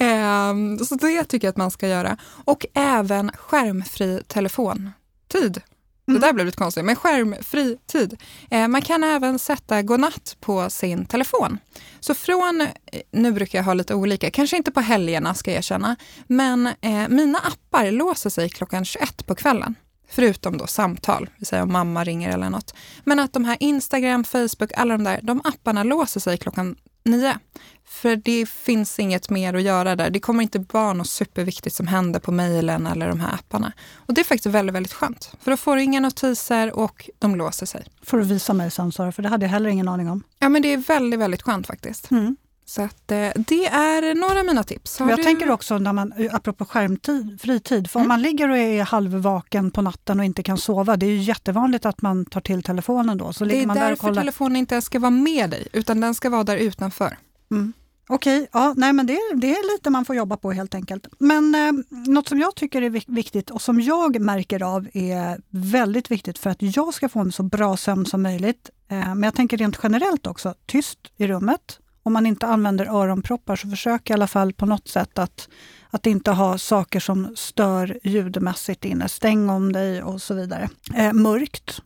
um, 0.00 0.78
så 0.84 0.94
det 0.94 1.24
tycker 1.24 1.46
jag 1.46 1.52
att 1.52 1.56
man 1.56 1.70
ska 1.70 1.88
göra. 1.88 2.16
Och 2.44 2.66
även 2.74 3.32
skärmfri 3.32 4.22
telefontid. 4.26 5.60
Mm. 6.08 6.20
Det 6.20 6.26
där 6.26 6.32
blev 6.32 6.46
lite 6.46 6.58
konstigt, 6.58 6.84
men 6.84 6.96
skärmfri 6.96 7.78
tid. 7.86 8.22
Eh, 8.50 8.68
man 8.68 8.82
kan 8.82 9.04
även 9.04 9.38
sätta 9.38 9.82
godnatt 9.82 10.36
på 10.40 10.70
sin 10.70 11.06
telefon. 11.06 11.58
Så 12.00 12.14
från, 12.14 12.60
eh, 12.60 12.68
nu 13.10 13.32
brukar 13.32 13.58
jag 13.58 13.64
ha 13.64 13.74
lite 13.74 13.94
olika, 13.94 14.30
kanske 14.30 14.56
inte 14.56 14.70
på 14.70 14.80
helgerna 14.80 15.34
ska 15.34 15.50
jag 15.50 15.58
erkänna, 15.58 15.96
men 16.26 16.66
eh, 16.66 17.08
mina 17.08 17.38
appar 17.38 17.90
låser 17.90 18.30
sig 18.30 18.48
klockan 18.48 18.84
21 18.84 19.26
på 19.26 19.34
kvällen. 19.34 19.74
Förutom 20.08 20.58
då 20.58 20.66
samtal, 20.66 21.30
säga 21.42 21.62
om 21.62 21.72
mamma 21.72 22.04
ringer 22.04 22.30
eller 22.30 22.50
något. 22.50 22.74
Men 23.04 23.20
att 23.20 23.32
de 23.32 23.44
här 23.44 23.56
Instagram, 23.60 24.24
Facebook, 24.24 24.72
alla 24.76 24.96
de 24.96 25.04
där, 25.04 25.20
de 25.22 25.40
apparna 25.44 25.82
låser 25.82 26.20
sig 26.20 26.38
klockan 26.38 26.76
nio. 27.04 27.38
För 27.84 28.16
det 28.16 28.48
finns 28.48 28.98
inget 28.98 29.30
mer 29.30 29.54
att 29.54 29.62
göra 29.62 29.96
där. 29.96 30.10
Det 30.10 30.20
kommer 30.20 30.42
inte 30.42 30.64
vara 30.72 30.92
något 30.92 31.08
superviktigt 31.08 31.76
som 31.76 31.86
händer 31.86 32.20
på 32.20 32.32
mejlen 32.32 32.86
eller 32.86 33.08
de 33.08 33.20
här 33.20 33.34
apparna. 33.34 33.72
Och 33.94 34.14
det 34.14 34.20
är 34.20 34.24
faktiskt 34.24 34.46
väldigt, 34.46 34.74
väldigt 34.74 34.92
skönt. 34.92 35.32
För 35.40 35.50
då 35.50 35.56
får 35.56 35.76
du 35.76 35.82
inga 35.82 36.00
notiser 36.00 36.76
och 36.76 37.10
de 37.18 37.36
låser 37.36 37.66
sig. 37.66 37.86
Får 38.02 38.18
du 38.18 38.24
visa 38.24 38.52
mig 38.52 38.70
sen 38.70 38.92
Sara, 38.92 39.12
för 39.12 39.22
det 39.22 39.28
hade 39.28 39.44
jag 39.44 39.50
heller 39.50 39.70
ingen 39.70 39.88
aning 39.88 40.10
om. 40.10 40.22
Ja, 40.38 40.48
men 40.48 40.62
det 40.62 40.72
är 40.72 40.76
väldigt, 40.76 41.20
väldigt 41.20 41.42
skönt 41.42 41.66
faktiskt. 41.66 42.10
Mm. 42.10 42.36
Så 42.66 42.82
att, 42.82 43.10
eh, 43.10 43.30
det 43.36 43.66
är 43.66 44.14
några 44.14 44.40
av 44.40 44.46
mina 44.46 44.64
tips. 44.64 44.98
Har 44.98 45.10
jag 45.10 45.18
du... 45.18 45.22
tänker 45.22 45.50
också, 45.50 45.78
när 45.78 45.92
man, 45.92 46.12
apropå 46.32 46.64
skärmtid, 46.64 47.40
fritid, 47.40 47.90
för 47.90 48.00
mm. 48.00 48.04
om 48.04 48.08
man 48.08 48.22
ligger 48.22 48.48
och 48.48 48.58
är 48.58 48.82
halvvaken 48.82 49.70
på 49.70 49.82
natten 49.82 50.18
och 50.18 50.24
inte 50.24 50.42
kan 50.42 50.58
sova, 50.58 50.96
det 50.96 51.06
är 51.06 51.10
ju 51.10 51.22
jättevanligt 51.22 51.86
att 51.86 52.02
man 52.02 52.24
tar 52.24 52.40
till 52.40 52.62
telefonen 52.62 53.18
då. 53.18 53.32
Så 53.32 53.44
det 53.44 53.62
är 53.62 53.66
man 53.66 53.76
därför 53.76 53.96
kollar... 53.96 54.22
telefonen 54.22 54.56
inte 54.56 54.82
ska 54.82 54.98
vara 54.98 55.10
med 55.10 55.50
dig, 55.50 55.68
utan 55.72 56.00
den 56.00 56.14
ska 56.14 56.30
vara 56.30 56.44
där 56.44 56.56
utanför. 56.56 57.18
Mm. 57.50 57.72
Okej, 58.08 58.36
okay, 58.42 58.48
ja, 58.52 58.74
nej, 58.76 58.92
men 58.92 59.06
det, 59.06 59.18
det 59.34 59.50
är 59.50 59.74
lite 59.74 59.90
man 59.90 60.04
får 60.04 60.16
jobba 60.16 60.36
på 60.36 60.52
helt 60.52 60.74
enkelt. 60.74 61.06
Men 61.18 61.54
eh, 61.54 61.72
något 61.90 62.28
som 62.28 62.38
jag 62.38 62.54
tycker 62.54 62.82
är 62.82 63.12
viktigt 63.12 63.50
och 63.50 63.62
som 63.62 63.80
jag 63.80 64.20
märker 64.20 64.62
av 64.62 64.88
är 64.92 65.40
väldigt 65.50 66.10
viktigt 66.10 66.38
för 66.38 66.50
att 66.50 66.62
jag 66.62 66.94
ska 66.94 67.08
få 67.08 67.20
en 67.20 67.32
så 67.32 67.42
bra 67.42 67.76
sömn 67.76 68.06
som 68.06 68.22
möjligt. 68.22 68.70
Eh, 68.88 68.98
men 68.98 69.22
jag 69.22 69.34
tänker 69.34 69.56
rent 69.56 69.78
generellt 69.82 70.26
också, 70.26 70.54
tyst 70.66 70.98
i 71.16 71.26
rummet. 71.26 71.78
Om 72.06 72.12
man 72.12 72.26
inte 72.26 72.46
använder 72.46 72.86
öronproppar 72.86 73.56
så 73.56 73.70
försök 73.70 74.10
i 74.10 74.12
alla 74.12 74.26
fall 74.26 74.52
på 74.52 74.66
något 74.66 74.88
sätt 74.88 75.18
att, 75.18 75.48
att 75.90 76.06
inte 76.06 76.30
ha 76.30 76.58
saker 76.58 77.00
som 77.00 77.36
stör 77.36 77.98
ljudmässigt 78.02 78.84
inne. 78.84 79.08
Stäng 79.08 79.50
om 79.50 79.72
dig 79.72 80.02
och 80.02 80.22
så 80.22 80.34
vidare. 80.34 80.68
Eh, 80.94 81.12
mörkt. 81.12 81.82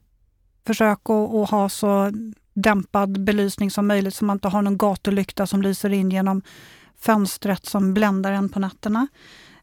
Försök 0.67 0.99
att, 1.11 1.35
att 1.35 1.51
ha 1.51 1.69
så 1.69 2.13
dämpad 2.55 3.21
belysning 3.25 3.71
som 3.71 3.87
möjligt 3.87 4.15
så 4.15 4.25
man 4.25 4.37
inte 4.37 4.49
har 4.49 4.63
någon 4.63 4.79
gatulykta 4.79 5.47
som 5.47 5.63
lyser 5.63 5.91
in 5.91 6.11
genom 6.11 6.43
fönstret 6.99 7.67
som 7.67 7.95
bländar 7.95 8.33
en 8.33 8.49
på 8.49 8.61
nätterna. 8.61 9.09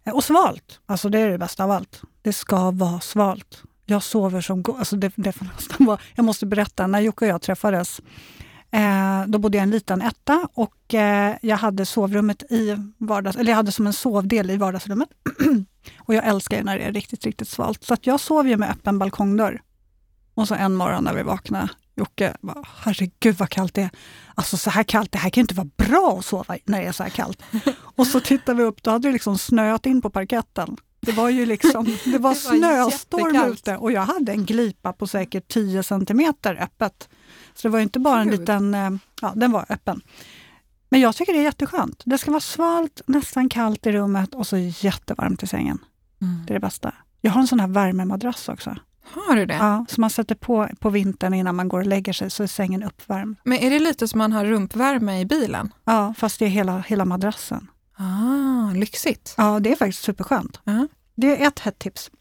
Eh, 0.03 0.13
och 0.13 0.23
svalt, 0.23 0.79
alltså 0.85 1.09
det 1.09 1.19
är 1.19 1.29
det 1.29 1.37
bästa 1.37 1.63
av 1.63 1.71
allt. 1.71 2.01
Det 2.21 2.33
ska 2.33 2.71
vara 2.71 2.99
svalt. 2.99 3.63
Jag 3.85 4.03
sover 4.03 4.41
som... 4.41 4.63
Alltså 4.77 4.95
det, 4.95 5.11
det 5.15 5.31
får 5.31 5.45
nästan 5.45 5.87
vara, 5.87 5.99
jag 6.15 6.25
måste 6.25 6.45
berätta, 6.45 6.87
när 6.87 6.99
Jocke 6.99 7.25
och 7.25 7.31
jag 7.31 7.41
träffades, 7.41 8.01
eh, 8.75 9.27
då 9.27 9.37
bodde 9.37 9.57
jag 9.57 9.61
i 9.61 9.63
en 9.63 9.71
liten 9.71 10.01
etta 10.01 10.47
och 10.53 10.93
eh, 10.93 11.35
jag 11.41 11.57
hade 11.57 11.85
sovrummet 11.85 12.43
i 12.51 12.77
vardags, 12.97 13.37
eller 13.37 13.51
jag 13.51 13.57
hade 13.57 13.71
som 13.71 13.87
en 13.87 13.93
sovdel 13.93 14.51
i 14.51 14.57
vardagsrummet. 14.57 15.09
och 15.99 16.13
jag 16.13 16.25
älskar 16.27 16.63
när 16.63 16.77
det 16.77 16.83
är 16.83 16.91
riktigt, 16.91 17.25
riktigt 17.25 17.47
svalt. 17.47 17.83
Så 17.83 17.93
att 17.93 18.07
jag 18.07 18.19
sov 18.19 18.47
ju 18.47 18.57
med 18.57 18.69
öppen 18.69 18.99
balkongdörr. 18.99 19.61
Och 20.33 20.47
så 20.47 20.55
en 20.55 20.75
morgon 20.75 21.03
när 21.03 21.13
vi 21.13 21.23
vaknade 21.23 21.69
Jocke, 21.95 22.37
herregud 22.65 23.35
vad 23.35 23.49
kallt 23.49 23.73
det 23.73 23.81
är. 23.81 23.89
Alltså 24.35 24.57
så 24.57 24.69
här 24.69 24.83
kallt, 24.83 25.11
det 25.11 25.17
här 25.17 25.29
kan 25.29 25.41
inte 25.41 25.53
vara 25.53 25.69
bra 25.77 26.15
att 26.19 26.25
sova 26.25 26.57
när 26.65 26.81
det 26.81 26.87
är 26.87 26.91
så 26.91 27.03
här 27.03 27.09
kallt. 27.09 27.41
Och 27.95 28.07
så 28.07 28.19
tittar 28.19 28.53
vi 28.53 28.63
upp, 28.63 28.83
då 28.83 28.91
hade 28.91 29.07
det 29.07 29.11
liksom 29.13 29.37
snöat 29.37 29.85
in 29.85 30.01
på 30.01 30.09
parketten. 30.09 30.77
Det 30.99 31.11
var 31.11 31.29
ju 31.29 31.45
liksom, 31.45 31.85
det 31.85 31.91
var, 32.05 32.11
det 32.11 32.17
var 32.17 32.33
snöstorm 32.33 33.51
ute 33.51 33.77
och 33.77 33.91
jag 33.91 34.01
hade 34.01 34.31
en 34.31 34.45
glipa 34.45 34.93
på 34.93 35.07
säkert 35.07 35.47
10 35.47 35.83
centimeter 35.83 36.55
öppet. 36.61 37.09
Så 37.55 37.67
det 37.67 37.71
var 37.71 37.79
inte 37.79 37.99
bara 37.99 38.21
en 38.21 38.29
Gud. 38.29 38.39
liten, 38.39 38.73
eh, 38.73 38.91
ja 39.21 39.33
den 39.35 39.51
var 39.51 39.65
öppen. 39.69 40.01
Men 40.89 41.01
jag 41.01 41.15
tycker 41.15 41.33
det 41.33 41.39
är 41.39 41.43
jätteskönt. 41.43 42.01
Det 42.05 42.17
ska 42.17 42.31
vara 42.31 42.41
svalt, 42.41 43.01
nästan 43.07 43.49
kallt 43.49 43.85
i 43.85 43.91
rummet 43.91 44.33
och 44.33 44.47
så 44.47 44.57
jättevarmt 44.57 45.43
i 45.43 45.47
sängen. 45.47 45.79
Mm. 46.21 46.45
Det 46.45 46.51
är 46.51 46.53
det 46.53 46.59
bästa. 46.59 46.93
Jag 47.21 47.31
har 47.31 47.41
en 47.41 47.47
sån 47.47 47.59
här 47.59 47.67
värmemadrass 47.67 48.49
också. 48.49 48.75
Har 49.13 49.35
du 49.35 49.45
det? 49.45 49.53
Ja, 49.53 49.85
som 49.89 50.01
man 50.01 50.09
sätter 50.09 50.35
på 50.35 50.69
på 50.79 50.89
vintern 50.89 51.33
innan 51.33 51.55
man 51.55 51.67
går 51.67 51.79
och 51.79 51.87
lägger 51.87 52.13
sig 52.13 52.29
så 52.29 52.43
är 52.43 52.47
sängen 52.47 52.83
uppvärmd. 52.83 53.37
Men 53.43 53.57
är 53.57 53.69
det 53.69 53.79
lite 53.79 54.07
som 54.07 54.17
man 54.17 54.31
har 54.31 54.45
rumpvärme 54.45 55.19
i 55.19 55.25
bilen? 55.25 55.73
Ja, 55.83 56.13
fast 56.17 56.39
det 56.39 56.45
är 56.45 56.49
hela, 56.49 56.79
hela 56.79 57.05
madrassen. 57.05 57.67
Ah, 57.97 58.73
lyxigt. 58.73 59.33
Ja, 59.37 59.59
det 59.59 59.71
är 59.71 59.75
faktiskt 59.75 60.03
superskönt. 60.03 60.59
Uh 60.67 60.73
-huh. 60.73 60.87
Det 61.15 61.41
är 61.41 61.47
ett 61.47 61.59
hett 61.59 61.79
tips. 61.79 62.11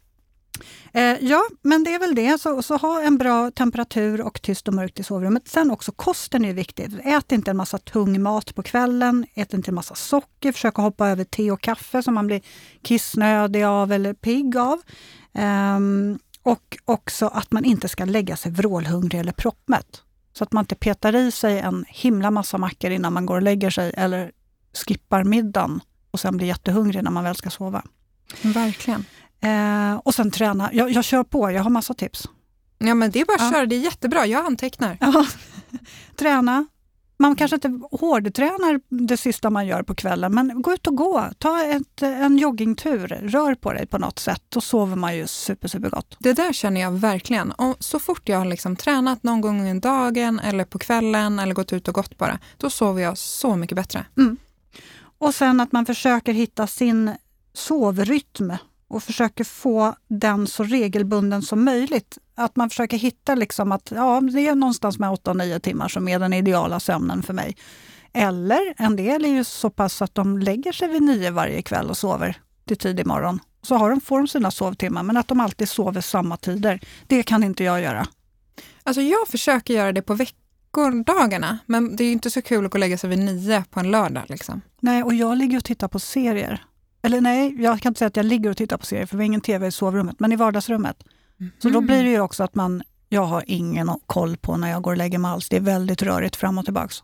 Eh, 0.93 1.17
ja, 1.21 1.43
men 1.61 1.83
det 1.83 1.93
är 1.93 1.99
väl 1.99 2.15
det. 2.15 2.41
Så, 2.41 2.61
så, 2.61 2.77
ha 2.77 3.01
en 3.01 3.17
bra 3.17 3.51
temperatur 3.51 4.21
och 4.21 4.41
tyst 4.41 4.67
och 4.67 4.73
mörkt 4.73 4.99
i 4.99 5.03
sovrummet. 5.03 5.47
Sen 5.47 5.71
också 5.71 5.91
kosten 5.91 6.45
är 6.45 6.53
viktig. 6.53 6.99
Ät 7.03 7.31
inte 7.31 7.51
en 7.51 7.57
massa 7.57 7.77
tung 7.77 8.21
mat 8.21 8.55
på 8.55 8.63
kvällen. 8.63 9.25
Ät 9.33 9.53
inte 9.53 9.71
en 9.71 9.75
massa 9.75 9.95
socker. 9.95 10.51
Försök 10.51 10.79
att 10.79 10.85
hoppa 10.85 11.09
över 11.09 11.23
te 11.23 11.51
och 11.51 11.61
kaffe 11.61 12.03
som 12.03 12.13
man 12.13 12.27
blir 12.27 12.41
kissnödig 12.81 13.63
av 13.63 13.91
eller 13.91 14.13
pigg 14.13 14.57
av. 14.57 14.81
Um, 15.77 16.19
och 16.43 16.77
också 16.85 17.27
att 17.27 17.51
man 17.51 17.65
inte 17.65 17.87
ska 17.87 18.05
lägga 18.05 18.35
sig 18.35 18.51
vrålhungrig 18.51 19.19
eller 19.19 19.31
proppmätt. 19.31 20.01
Så 20.33 20.43
att 20.43 20.51
man 20.51 20.63
inte 20.63 20.75
petar 20.75 21.15
i 21.15 21.31
sig 21.31 21.59
en 21.59 21.85
himla 21.87 22.31
massa 22.31 22.57
mackor 22.57 22.91
innan 22.91 23.13
man 23.13 23.25
går 23.25 23.35
och 23.35 23.41
lägger 23.41 23.69
sig 23.69 23.93
eller 23.97 24.31
skippar 24.73 25.23
middagen 25.23 25.81
och 26.11 26.19
sen 26.19 26.37
blir 26.37 26.47
jättehungrig 26.47 27.03
när 27.03 27.11
man 27.11 27.23
väl 27.23 27.35
ska 27.35 27.49
sova. 27.49 27.83
Verkligen. 28.41 29.05
Eh, 29.41 29.95
och 29.95 30.15
sen 30.15 30.31
träna. 30.31 30.69
Jag, 30.73 30.91
jag 30.91 31.03
kör 31.03 31.23
på, 31.23 31.51
jag 31.51 31.63
har 31.63 31.69
massa 31.69 31.93
tips. 31.93 32.29
Ja 32.77 32.95
men 32.95 33.11
det 33.11 33.21
är 33.21 33.25
bara 33.25 33.35
att 33.35 33.41
ja. 33.41 33.51
köra, 33.51 33.65
det 33.65 33.75
är 33.75 33.79
jättebra. 33.79 34.25
Jag 34.25 34.45
antecknar. 34.45 34.97
Ja. 35.01 35.25
träna, 36.15 36.65
man 37.17 37.35
kanske 37.35 37.55
inte 37.55 37.79
hårdtränar 37.91 39.05
det 39.07 39.17
sista 39.17 39.49
man 39.49 39.67
gör 39.67 39.83
på 39.83 39.95
kvällen, 39.95 40.35
men 40.35 40.61
gå 40.61 40.73
ut 40.73 40.87
och 40.87 40.95
gå. 40.95 41.29
Ta 41.37 41.63
ett, 41.63 42.01
en 42.01 42.37
joggingtur, 42.37 43.07
rör 43.07 43.55
på 43.55 43.73
dig 43.73 43.87
på 43.87 43.97
något 43.97 44.19
sätt. 44.19 44.43
Då 44.49 44.61
sover 44.61 44.95
man 44.95 45.15
ju 45.17 45.27
super, 45.27 45.67
super 45.67 45.89
gott. 45.89 46.15
Det 46.19 46.33
där 46.33 46.53
känner 46.53 46.81
jag 46.81 46.91
verkligen. 46.91 47.51
Och 47.51 47.75
så 47.79 47.99
fort 47.99 48.29
jag 48.29 48.37
har 48.37 48.45
liksom 48.45 48.75
tränat 48.75 49.23
någon 49.23 49.41
gång 49.41 49.69
under 49.69 49.89
dagen 49.89 50.39
eller 50.39 50.65
på 50.65 50.79
kvällen 50.79 51.39
eller 51.39 51.53
gått 51.53 51.73
ut 51.73 51.87
och 51.87 51.93
gått 51.93 52.17
bara, 52.17 52.39
då 52.57 52.69
sover 52.69 53.01
jag 53.01 53.17
så 53.17 53.55
mycket 53.55 53.75
bättre. 53.75 54.05
Mm. 54.17 54.37
Och 55.17 55.35
sen 55.35 55.59
att 55.59 55.71
man 55.71 55.85
försöker 55.85 56.33
hitta 56.33 56.67
sin 56.67 57.11
sovrytm 57.53 58.53
och 58.95 59.03
försöker 59.03 59.43
få 59.43 59.95
den 60.07 60.47
så 60.47 60.63
regelbunden 60.63 61.41
som 61.41 61.65
möjligt. 61.65 62.17
Att 62.35 62.55
man 62.55 62.69
försöker 62.69 62.97
hitta 62.97 63.35
liksom 63.35 63.71
att 63.71 63.91
ja, 63.95 64.21
det 64.21 64.47
är 64.47 64.55
någonstans 64.55 64.99
med 64.99 65.09
8-9 65.09 65.59
timmar 65.59 65.87
som 65.87 66.07
är 66.07 66.19
den 66.19 66.33
ideala 66.33 66.79
sömnen 66.79 67.23
för 67.23 67.33
mig. 67.33 67.57
Eller 68.13 68.73
en 68.77 68.95
del 68.95 69.25
är 69.25 69.29
ju 69.29 69.43
så 69.43 69.69
pass 69.69 70.01
att 70.01 70.15
de 70.15 70.37
lägger 70.37 70.71
sig 70.71 70.87
vid 70.87 71.01
nio 71.01 71.31
varje 71.31 71.61
kväll 71.61 71.89
och 71.89 71.97
sover 71.97 72.37
till 72.67 72.77
tidig 72.77 73.05
morgon. 73.05 73.39
Så 73.61 73.75
har 73.75 73.89
de, 73.89 74.01
får 74.01 74.17
de 74.17 74.27
sina 74.27 74.51
sovtimmar, 74.51 75.03
men 75.03 75.17
att 75.17 75.27
de 75.27 75.39
alltid 75.39 75.69
sover 75.69 76.01
samma 76.01 76.37
tider, 76.37 76.79
det 77.07 77.23
kan 77.23 77.43
inte 77.43 77.63
jag 77.63 77.81
göra. 77.81 78.07
Alltså 78.83 79.01
jag 79.01 79.27
försöker 79.27 79.73
göra 79.73 79.91
det 79.91 80.01
på 80.01 80.13
veckodagarna, 80.13 81.59
men 81.65 81.95
det 81.95 82.03
är 82.03 82.11
inte 82.11 82.29
så 82.29 82.41
kul 82.41 82.65
att 82.65 82.71
gå 82.71 82.75
och 82.75 82.79
lägga 82.79 82.97
sig 82.97 83.09
vid 83.09 83.19
nio 83.19 83.63
på 83.69 83.79
en 83.79 83.91
lördag. 83.91 84.23
Liksom. 84.27 84.61
Nej, 84.79 85.03
och 85.03 85.13
jag 85.13 85.37
ligger 85.37 85.57
och 85.57 85.63
tittar 85.63 85.87
på 85.87 85.99
serier 85.99 86.65
Eller 87.05 87.21
nej, 87.21 87.55
jag 87.59 87.81
kan 87.81 87.89
inte 87.89 87.99
säga 87.99 88.07
att 88.07 88.17
jag 88.17 88.25
ligger 88.25 88.49
och 88.49 88.57
tittar 88.57 88.77
på 88.77 88.85
serier 88.85 89.05
för 89.05 89.17
vi 89.17 89.23
har 89.23 89.25
ingen 89.25 89.41
tv 89.41 89.67
i 89.67 89.71
sovrummet, 89.71 90.19
men 90.19 90.31
i 90.31 90.35
vardagsrummet. 90.35 91.03
Så 91.59 91.69
då 91.69 91.81
blir 91.81 92.03
det 92.03 92.09
ju 92.09 92.19
också 92.19 92.43
att 92.43 92.55
man, 92.55 92.83
jag 93.09 93.25
har 93.25 93.43
ingen 93.47 93.89
koll 94.05 94.37
på 94.37 94.57
när 94.57 94.69
jag 94.69 94.81
går 94.81 94.91
och 94.91 94.97
lägger 94.97 95.17
mig 95.17 95.31
alls. 95.31 95.49
Det 95.49 95.55
är 95.55 95.61
väldigt 95.61 96.01
rörigt 96.01 96.35
fram 96.35 96.57
och 96.57 96.65
tillbaks. 96.65 97.03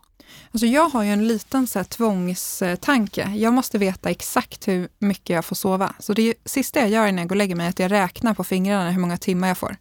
Alltså 0.52 0.66
jag 0.66 0.88
har 0.88 1.02
ju 1.02 1.10
en 1.10 1.28
liten 1.28 1.66
så 1.66 1.78
här, 1.78 1.84
tvångstanke. 1.84 3.30
Jag 3.36 3.52
måste 3.52 3.78
veta 3.78 4.10
exakt 4.10 4.68
hur 4.68 4.88
mycket 4.98 5.34
jag 5.34 5.44
får 5.44 5.56
sova. 5.56 5.94
Så 5.98 6.12
det 6.12 6.34
sista 6.44 6.80
jag 6.80 6.88
gör 6.88 7.12
när 7.12 7.22
jag 7.22 7.28
går 7.28 7.36
och 7.36 7.38
lägger 7.38 7.54
mig 7.54 7.66
är 7.66 7.70
att 7.70 7.78
jag 7.78 7.90
räknar 7.90 8.34
på 8.34 8.44
fingrarna 8.44 8.90
hur 8.90 9.00
många 9.00 9.16
timmar 9.16 9.48
jag 9.48 9.58
får. 9.58 9.76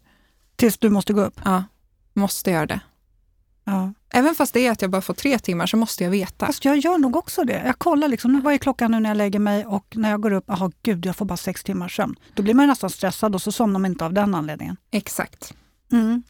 Tills 0.56 0.78
du 0.78 0.90
måste 0.90 1.14
gå 1.14 1.22
upp? 1.22 1.40
Ja, 1.46 1.64
måste 2.14 2.52
göra 2.52 2.66
det. 2.66 2.80
Även 4.14 4.36
fast 4.36 4.54
det 4.54 4.68
är 4.68 4.72
att 4.72 4.82
jag 4.82 4.92
bara 4.92 5.02
får 5.02 5.14
tre 5.14 5.40
timmar 5.40 5.68
så 5.68 5.78
måste 5.78 6.04
jag 6.04 6.12
veta. 6.12 6.46
Fast 6.46 6.66
jag 6.66 6.78
gör 6.78 6.98
nog 6.98 7.16
också 7.16 7.44
det. 7.44 7.62
Jag 7.66 7.80
kollar 7.80 8.08
liksom, 8.08 8.42
vad 8.42 8.54
är 8.54 8.58
klockan 8.58 8.92
nu 8.92 9.00
när 9.00 9.10
jag 9.10 9.18
lägger 9.18 9.40
mig 9.40 9.66
och 9.66 9.86
när 9.96 10.12
jag 10.12 10.22
går 10.22 10.34
upp, 10.34 10.44
jaha 10.48 10.72
gud, 10.84 11.06
jag 11.06 11.16
får 11.16 11.26
bara 11.26 11.38
sex 11.38 11.64
timmars 11.64 11.96
sömn. 11.96 12.16
Då 12.34 12.44
blir 12.44 12.54
man 12.54 12.68
nästan 12.68 12.90
stressad 12.90 13.36
och 13.36 13.42
så 13.42 13.52
somnar 13.52 13.80
man 13.80 13.92
inte 13.92 14.06
av 14.06 14.14
den 14.14 14.36
anledningen. 14.36 14.78
Exakt. 14.92 15.54
Mm. 15.92 16.24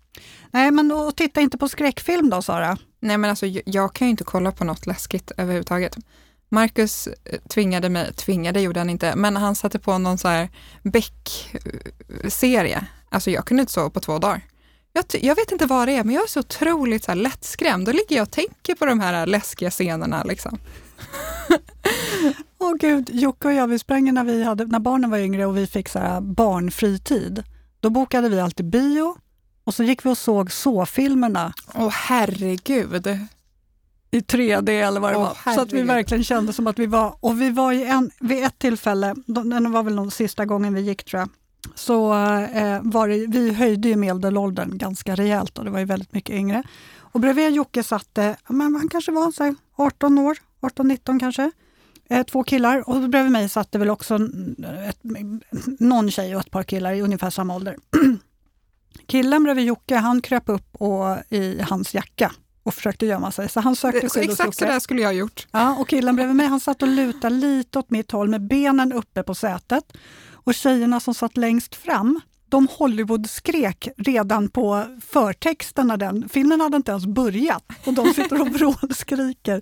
Nej, 0.52 0.72
men 0.72 0.92
och 0.92 1.16
titta 1.16 1.42
inte 1.42 1.58
på 1.58 1.70
skräckfilm 1.70 2.30
då, 2.30 2.42
Sara. 2.42 2.78
Nej 3.00 3.18
men 3.18 3.30
alltså 3.30 3.46
jag, 3.66 3.94
kan 3.94 4.08
ju 4.08 4.12
inte 4.12 4.24
kolla 4.24 4.52
på 4.52 4.64
något 4.64 4.86
läskigt 4.86 5.32
överhuvudtaget. 5.38 5.98
Marcus 6.50 7.08
eh, 7.08 7.40
tvingade 7.50 7.90
mig, 7.90 8.14
tvingade 8.14 8.62
gjorde 8.62 8.80
han 8.80 8.90
inte, 8.90 9.16
men 9.16 9.36
han 9.36 9.56
satte 9.56 9.80
på 9.80 9.98
någon 9.98 10.18
så 10.18 10.28
här 10.28 10.50
Beck-serie. 10.84 12.86
Alltså 13.10 13.32
jag 13.32 13.46
kunde 13.46 13.62
inte 13.62 13.74
sova 13.74 13.90
på 13.90 14.00
två 14.00 14.20
dagar. 14.20 14.42
Jag, 14.94 15.06
jag 15.22 15.36
vet 15.36 15.52
inte 15.52 15.66
vad 15.66 15.88
det 15.88 15.96
är, 15.96 16.04
men 16.04 16.16
jag 16.16 16.24
är 16.24 16.28
så 16.28 16.40
otroligt 16.40 17.04
så 17.04 17.12
här 17.12 17.16
lättskrämd. 17.16 17.86
Då 17.86 17.92
ligger 17.92 18.16
jag 18.16 18.24
och 18.24 18.32
tänker 18.32 18.76
på 18.76 18.86
de 18.86 19.00
här 19.00 19.26
läskiga 19.26 19.70
scenerna. 19.72 20.24
Liksom. 20.24 20.58
Åh 22.60 22.74
gud, 22.80 23.10
Jocke 23.14 23.48
och 23.48 23.54
jag 23.54 23.68
vi 23.68 23.80
sprang 23.80 24.14
när, 24.14 24.24
vi 24.24 24.44
hade, 24.44 24.66
när 24.66 24.80
barnen 24.80 25.10
var 25.10 25.18
yngre 25.18 25.46
och 25.46 25.58
vi 25.58 25.68
fick 25.68 25.90
så 25.90 26.00
här 26.00 26.22
barnfritid. 26.22 27.44
Då 27.80 27.90
bokade 27.90 28.30
vi 28.30 28.40
alltid 28.40 28.66
bio 28.66 29.16
och 29.64 29.74
så 29.74 29.84
gick 29.84 30.06
vi 30.06 30.10
och 30.10 30.18
såg 30.18 30.52
så-filmerna 30.52 31.54
Åh 31.76 31.90
herregud. 31.90 33.08
i 34.12 34.20
3D 34.20 34.70
eller 34.70 35.00
vad 35.00 35.12
det 35.14 35.18
Åh, 35.18 35.24
var. 35.24 35.54
Så 35.54 35.62
att 35.62 35.68
vi 35.68 35.78
herregud. 35.78 35.88
verkligen 35.88 36.24
kände 36.24 36.54
som 36.54 36.68
att 36.68 36.80
vi 36.80 36.86
var, 36.86 37.16
och 37.20 37.42
vi 37.42 37.50
var 37.50 37.72
ju 37.72 37.84
en, 37.84 38.12
vid 38.20 38.44
ett 38.44 38.60
tillfälle, 38.60 39.16
den 39.26 39.72
var 39.72 39.84
väl 39.84 39.96
nog 39.96 40.14
sista 40.14 40.46
gången 40.46 40.74
vi 40.74 40.82
gick 40.82 41.04
tror 41.04 41.20
jag, 41.20 41.30
så 41.76 42.14
eh, 42.54 42.80
var 42.82 43.08
det, 43.08 43.26
vi 43.28 43.54
höjde 43.54 43.88
ju 43.88 43.96
medelåldern 43.96 44.78
ganska 44.78 45.16
rejält 45.16 45.58
och 45.58 45.66
det 45.66 45.72
var 45.72 45.80
ju 45.80 45.86
väldigt 45.86 46.14
mycket 46.14 46.36
yngre. 46.36 46.64
Och 46.98 47.20
bredvid 47.20 47.52
Jocke 47.52 47.84
satt 47.84 48.20
men 48.48 48.76
han 48.76 48.90
kanske 48.90 49.12
var 49.12 49.32
så 49.32 49.44
här 49.44 49.56
18 49.76 50.18
år, 50.18 50.38
18-19 50.62 51.20
kanske. 51.20 51.52
Eh, 52.10 52.24
två 52.24 52.44
killar 52.44 52.90
och 52.90 53.10
bredvid 53.10 53.32
mig 53.32 53.50
satt 53.50 53.72
det 53.72 53.80
väl 53.80 53.90
också 53.90 54.16
ett, 54.90 55.00
någon 55.80 56.12
tjej 56.12 56.36
och 56.36 56.42
ett 56.42 56.52
par 56.52 56.64
killar 56.64 56.94
i 56.94 57.02
ungefär 57.02 57.30
samma 57.30 57.56
ålder. 57.56 57.78
Killen 59.08 59.44
bredvid 59.44 59.66
Jocke, 59.66 59.96
han 59.96 60.22
kröp 60.22 60.50
upp 60.50 60.76
och, 60.76 61.18
i 61.30 61.62
hans 61.62 61.94
jacka 61.94 62.32
och 62.64 62.74
försökte 62.74 63.06
gömma 63.06 63.32
sig. 63.32 63.50
Så 63.50 63.60
han 63.60 63.76
sökte 63.76 64.10
Så 64.10 64.20
exakt 64.20 64.58
så 64.58 64.66
där 64.66 64.80
skulle 64.80 65.02
jag 65.02 65.10
ha 65.10 65.14
gjort. 65.14 65.48
Ja, 65.52 65.76
och 65.80 65.90
killen 65.90 66.16
bredvid 66.16 66.36
mig 66.36 66.48
han 66.48 66.60
satt 66.60 66.82
och 66.82 66.88
lutade 66.88 67.36
lite 67.36 67.80
åt 67.80 67.90
mitt 67.90 68.12
håll 68.12 68.30
med 68.30 68.42
benen 68.42 68.94
uppe 68.94 69.24
på 69.24 69.36
sätet. 69.36 69.94
Och 70.44 70.54
tjejerna 70.54 71.00
som 71.00 71.14
satt 71.14 71.38
längst 71.38 71.76
fram, 71.76 72.22
de 72.50 72.68
Hollywood-skrek 72.68 73.88
redan 73.98 74.50
på 74.50 74.86
förtexten 75.08 75.88
när 75.88 75.98
den 75.98 76.30
filmen 76.30 76.62
hade 76.62 76.78
inte 76.78 76.92
ens 76.92 77.06
börjat. 77.06 77.64
Och 77.86 77.94
de 77.94 78.14
sitter 78.14 78.42
och 78.42 78.48
vrålskriker. 78.54 79.62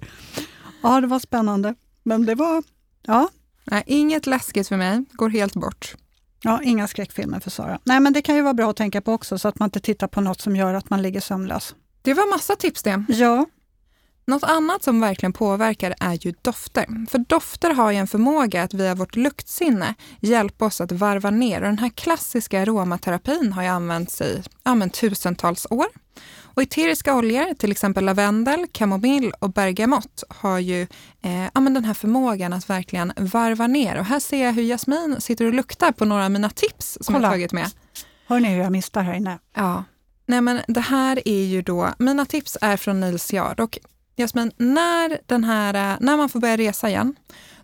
Ja, 0.83 1.01
det 1.01 1.07
var 1.07 1.19
spännande. 1.19 1.75
Men 2.03 2.25
det 2.25 2.36
var, 2.36 2.63
ja, 3.05 3.29
Nej, 3.63 3.83
inget 3.88 4.27
läskigt 4.27 4.67
för 4.67 4.77
mig, 4.77 5.05
går 5.12 5.29
helt 5.29 5.53
bort. 5.53 5.95
ja, 6.43 6.62
inga 6.63 6.88
skräckfilmer 6.88 7.39
för 7.39 7.50
Sara. 7.50 7.79
Nej, 7.83 8.00
men 8.00 8.13
det 8.13 8.21
kan 8.21 8.36
ju 8.36 8.41
vara 8.41 8.53
bra 8.53 8.69
att 8.69 8.75
tänka 8.75 9.01
på 9.01 9.13
också 9.13 9.38
så 9.38 9.48
att 9.48 9.59
man 9.59 9.67
inte 9.67 9.79
tittar 9.79 10.07
på 10.07 10.21
något 10.21 10.41
som 10.41 10.55
gör 10.55 10.74
att 10.74 10.89
man 10.89 11.01
ligger 11.01 11.22
sömnlös. 11.22 11.75
Det 12.01 12.13
var 12.13 12.29
massa 12.29 12.55
tips 12.55 12.83
det. 12.83 13.03
Ja, 13.09 13.46
Något 14.29 14.44
annat 14.44 14.83
som 14.83 15.01
verkligen 15.01 15.33
påverkar 15.33 15.96
är 16.00 16.25
ju 16.25 16.33
dofter. 16.42 17.05
För 17.09 17.18
dofter 17.18 17.74
har 17.74 17.92
ju 17.92 17.98
en 17.98 18.07
förmåga 18.07 18.63
att 18.63 18.74
via 18.74 18.96
vårt 18.96 19.15
luktsinne 19.15 19.94
hjälpa 20.20 20.65
oss 20.65 20.81
att 20.81 20.92
varva 20.92 21.29
ner. 21.29 21.61
Och 21.61 21.68
den 21.68 21.79
här 21.79 21.89
klassiska 21.89 22.61
aromaterapin 22.61 23.53
har 23.53 23.63
ju 23.63 23.68
använts 23.68 24.22
i 24.22 24.44
ja, 24.63 24.75
men, 24.75 24.89
tusentals 24.89 25.68
år. 25.70 25.85
Och 26.44 26.61
eteriska 26.61 27.15
oljor, 27.15 27.53
till 27.53 27.72
exempel 27.72 28.05
lavendel, 28.05 28.68
kamomill 28.72 29.31
och 29.39 29.53
bergamott, 29.53 30.24
har 30.29 30.59
ju 30.59 30.81
eh, 31.22 31.44
ja, 31.53 31.59
men 31.59 31.74
den 31.74 31.85
här 31.85 31.94
förmågan 31.94 32.53
att 32.53 32.70
verkligen 32.70 33.13
varva 33.18 33.68
ner. 33.68 34.00
Och 34.00 34.05
här 34.05 34.20
ser 34.20 34.46
jag 34.46 34.53
hur 34.53 34.63
Jasmin 34.63 35.22
sitter 35.22 35.46
och 35.46 35.53
luktar 35.53 35.92
på 35.92 36.05
några 36.05 36.25
av 36.25 36.31
mina 36.31 36.50
tips 36.50 36.98
som 37.01 37.15
Kolla. 37.15 37.27
jag 37.27 37.33
tagit 37.33 37.53
med. 37.53 37.72
hör 38.27 38.39
ni 38.39 38.50
hur 38.50 38.61
jag 38.61 38.72
mistar 38.72 39.03
här 39.03 39.13
inne? 39.13 39.39
Ja, 39.55 39.83
nej 40.25 40.42
men 40.42 40.61
det 40.68 40.81
här 40.81 41.27
är 41.27 41.44
ju 41.46 41.61
då, 41.61 41.89
mina 42.00 42.25
tips 42.25 42.57
är 42.61 42.77
från 42.77 43.00
Nils 43.00 43.33
Yard 43.33 43.59
och 43.59 43.79
Jasmin, 44.20 44.51
när, 44.58 45.20
den 45.25 45.44
här, 45.44 45.74
eh, 45.74 45.98
när 46.00 46.18
man 46.18 46.29
får 46.29 46.40
börja 46.40 46.58
resa 46.58 46.90
igen, 46.90 47.16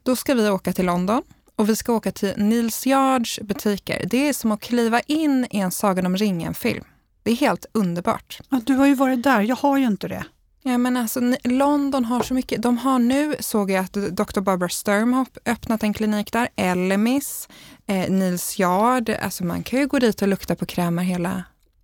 då 0.04 0.16
ska 0.16 0.34
vi 0.34 0.50
åka 0.50 0.74
till 0.74 0.86
London 0.86 1.22
och 1.56 1.70
vi 1.70 1.76
ska 1.76 1.94
åka 1.94 2.12
till 2.12 2.34
Nils 2.38 2.88
Yards 2.88 3.40
butiker. 3.42 4.06
Det 4.06 4.30
är 4.30 4.34
som 4.34 4.52
att 4.52 4.62
kliva 4.62 5.00
in 5.00 5.48
i 5.52 5.60
en 5.60 5.72
Sagan 5.72 6.06
om 6.06 6.18
ringen-film. 6.18 6.84
Det 7.24 7.32
är 7.32 7.36
helt 7.36 7.66
underbart. 7.72 8.40
Ja, 8.50 8.62
du 8.66 8.76
har 8.76 8.86
ju 8.86 8.96
varit 8.96 9.24
där, 9.24 9.42
jag 9.42 9.56
har 9.56 9.78
ju 9.78 9.86
inte 9.86 10.08
det. 10.08 10.26
Ja, 10.64 10.78
men 10.78 10.98
alltså, 10.98 11.20
London 11.44 12.06
har 12.06 12.24
så 12.24 12.34
mycket. 12.34 12.62
De 12.62 12.78
har 12.78 13.00
nu, 13.00 13.36
såg 13.40 13.72
jag 13.72 13.86
att 13.86 13.94
Dr. 13.94 14.40
Barbara 14.40 14.70
Sturm 14.70 15.14
har 15.14 15.28
öppnat 15.46 15.84
en 15.84 15.94
klinik 15.94 16.34
där. 16.34 16.50
Elemis, 16.56 17.50
eh, 17.88 18.10
Nils 18.10 18.60
Yard. 18.60 19.10
Alltså 19.10 19.44
man 19.44 19.64
kan 19.64 19.80
ju 19.80 19.88
gå 19.88 20.00
dit 20.00 20.22
och 20.22 20.28
lukta 20.28 20.56
på 20.56 20.66
krämer 20.66 21.04
hela, 21.04 21.44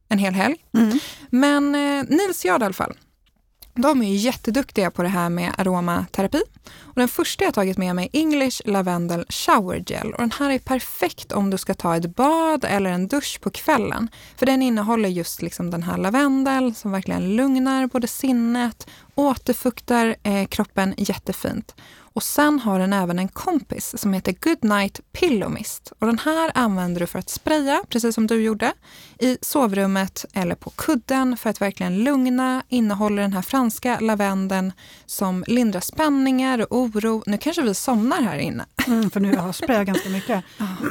en 0.10 0.18
hel 0.18 0.34
helg. 0.34 0.56
Mm. 0.74 1.00
Men 1.30 1.76
eh, 1.76 2.04
Nils 2.10 2.46
Yard 2.46 2.62
i 2.62 2.66
alla 2.66 2.74
fall. 2.74 2.94
De 3.76 4.02
är 4.02 4.10
ju 4.10 4.16
jätteduktiga 4.16 4.92
på 4.92 5.04
det 5.04 5.10
här 5.10 5.30
med 5.30 5.54
aromaterapi. 5.58 6.42
Och 6.82 6.96
den 6.96 7.08
första 7.08 7.44
jag 7.44 7.54
tagit 7.54 7.78
med 7.78 7.96
mig 7.96 8.10
är 8.14 8.20
English 8.20 8.62
Lavendel 8.66 9.26
Shower 9.30 9.84
Gel. 9.88 10.14
Och 10.14 10.20
den 10.20 10.32
här 10.40 10.50
är 10.50 10.60
perfekt 10.60 11.32
om 11.32 11.50
du 11.50 11.58
ska 11.58 11.74
ta 11.74 11.96
ett 11.96 12.16
bad 12.16 12.66
eller 12.66 12.90
en 12.90 13.08
dusch 13.08 13.40
på 13.42 13.50
kvällen. 13.50 14.10
För 14.36 14.46
den 14.46 14.62
innehåller 14.62 15.10
just 15.10 15.42
liksom 15.42 15.72
den 15.72 15.84
här 15.84 15.98
lavendel 15.98 16.76
som 16.76 16.92
verkligen 16.92 17.36
lugnar 17.36 17.88
både 17.88 18.08
sinnet, 18.08 18.88
återfuktar 19.16 20.16
eh, 20.24 20.46
kroppen 20.46 20.94
jättefint. 20.98 21.76
Och 22.14 22.24
sen 22.24 22.60
har 22.60 22.80
den 22.80 22.94
även 22.94 23.20
en 23.20 23.28
kompis 23.28 23.94
som 23.98 24.14
heter 24.14 24.36
Goodnight 24.42 25.00
Pillow 25.12 25.52
Mist. 25.52 25.94
Och 26.00 26.08
den 26.08 26.20
här 26.20 26.52
använder 26.56 27.00
du 27.00 27.08
för 27.08 27.20
att 27.20 27.30
spraya, 27.30 27.84
precis 27.90 28.16
som 28.16 28.28
du 28.28 28.42
gjorde, 28.42 28.74
i 29.20 29.38
sovrummet 29.42 30.26
eller 30.34 30.56
på 30.56 30.70
kudden 30.70 31.38
för 31.38 31.50
att 31.50 31.62
verkligen 31.62 32.04
lugna. 32.04 32.64
Innehåller 32.70 33.22
den 33.22 33.34
här 33.34 33.42
franska 33.42 34.00
lavendeln 34.00 34.74
som 35.06 35.44
lindrar 35.48 35.82
spänningar 35.82 36.60
och 36.60 36.78
oro. 36.78 37.24
Nu 37.26 37.38
kanske 37.38 37.62
vi 37.62 37.74
somnar 37.74 38.22
här 38.22 38.38
inne. 38.38 38.66
Mm, 38.88 39.10
för 39.10 39.20
nu 39.20 39.36
har 39.36 39.46
jag 39.46 39.56
sprayat 39.56 39.88
ganska 39.88 40.10
mycket. 40.20 40.44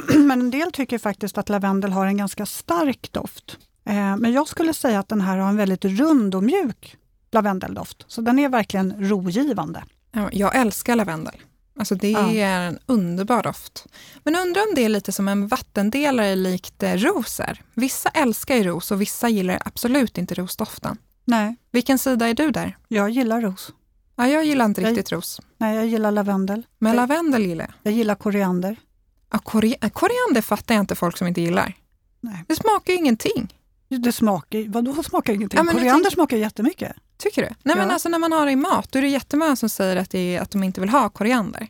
Men 0.07 0.31
en 0.31 0.51
del 0.51 0.71
tycker 0.71 0.97
faktiskt 0.97 1.37
att 1.37 1.49
lavendel 1.49 1.91
har 1.91 2.05
en 2.05 2.17
ganska 2.17 2.45
stark 2.45 3.11
doft. 3.11 3.57
Eh, 3.85 4.17
men 4.17 4.33
jag 4.33 4.47
skulle 4.47 4.73
säga 4.73 4.99
att 4.99 5.09
den 5.09 5.21
här 5.21 5.37
har 5.37 5.49
en 5.49 5.57
väldigt 5.57 5.85
rund 5.85 6.35
och 6.35 6.43
mjuk 6.43 6.97
lavendeldoft. 7.31 8.05
Så 8.07 8.21
den 8.21 8.39
är 8.39 8.49
verkligen 8.49 9.09
rogivande. 9.09 9.83
Ja, 10.11 10.29
Jag 10.31 10.55
älskar 10.55 10.95
lavendel. 10.95 11.35
Alltså 11.79 11.95
det 11.95 12.11
Ja. 12.11 12.31
är 12.33 12.59
en 12.67 12.79
underbar 12.85 13.43
doft. 13.43 13.85
Men 14.23 14.35
undrar 14.35 14.61
om 14.61 14.75
det 14.75 14.85
är 14.85 14.89
lite 14.89 15.11
som 15.11 15.27
en 15.27 15.47
vattendelare 15.47 16.35
likt 16.35 16.83
eh, 16.83 16.93
ros 16.97 17.39
är. 17.39 17.61
Vissa 17.73 18.09
älskar 18.09 18.55
ju 18.55 18.63
ros 18.63 18.91
och 18.91 19.01
vissa 19.01 19.29
gillar 19.29 19.61
absolut 19.65 20.17
inte 20.17 20.33
rosdoften. 20.33 20.97
Nej, 21.25 21.55
Vilken 21.71 21.99
sida 21.99 22.27
är 22.27 22.33
du 22.33 22.51
där? 22.51 22.77
jag 22.87 23.09
gillar 23.09 23.41
ros. 23.41 23.73
Ja, 24.15 24.27
jag 24.27 24.45
gillar 24.45 24.65
inte 24.65 24.81
Jag- 24.81 24.89
riktigt 24.89 25.11
ros. 25.11 25.41
Nej, 25.57 25.75
jag 25.75 25.87
gillar 25.87 26.11
lavendel. 26.11 26.65
Men 26.79 26.89
Jag- 26.89 26.95
lavendel 26.95 27.45
gillar 27.45 27.65
jag. 27.65 27.73
Jag 27.83 27.93
gillar 27.93 28.15
koriander. 28.15 28.75
Ja, 29.31 29.37
kori- 29.39 29.75
eh, 29.81 29.89
koriander 29.89 30.41
fattar 30.41 30.75
jag 30.75 30.81
inte 30.81 30.95
folk 30.95 31.17
som 31.17 31.27
inte 31.27 31.41
gillar. 31.41 31.73
Nej. 32.21 32.43
Det 32.47 32.55
smakar 32.55 32.93
ju 32.93 32.99
ingenting. 32.99 33.53
Det 33.87 34.11
smakar, 34.11 34.69
vadå 34.69 35.03
smakar 35.03 35.33
ingenting? 35.33 35.59
Ja, 35.65 35.71
koriander 35.73 36.03
tänk- 36.03 36.13
smakar 36.13 36.37
jättemycket. 36.37 36.95
Tycker 37.21 37.41
du? 37.41 37.47
Nej, 37.63 37.75
men 37.75 37.87
Ja. 37.87 37.93
alltså 37.93 38.09
när 38.09 38.19
man 38.19 38.31
har 38.31 38.45
det 38.45 38.51
i 38.51 38.55
mat, 38.55 38.91
då 38.91 38.99
är 38.99 39.03
det 39.03 39.09
jättemånga 39.09 39.55
som 39.55 39.69
säger 39.69 39.95
att, 39.95 40.09
det 40.09 40.35
är, 40.35 40.41
att 40.41 40.51
de 40.51 40.63
inte 40.63 40.81
vill 40.81 40.89
ha 40.89 41.09
koriander. 41.09 41.67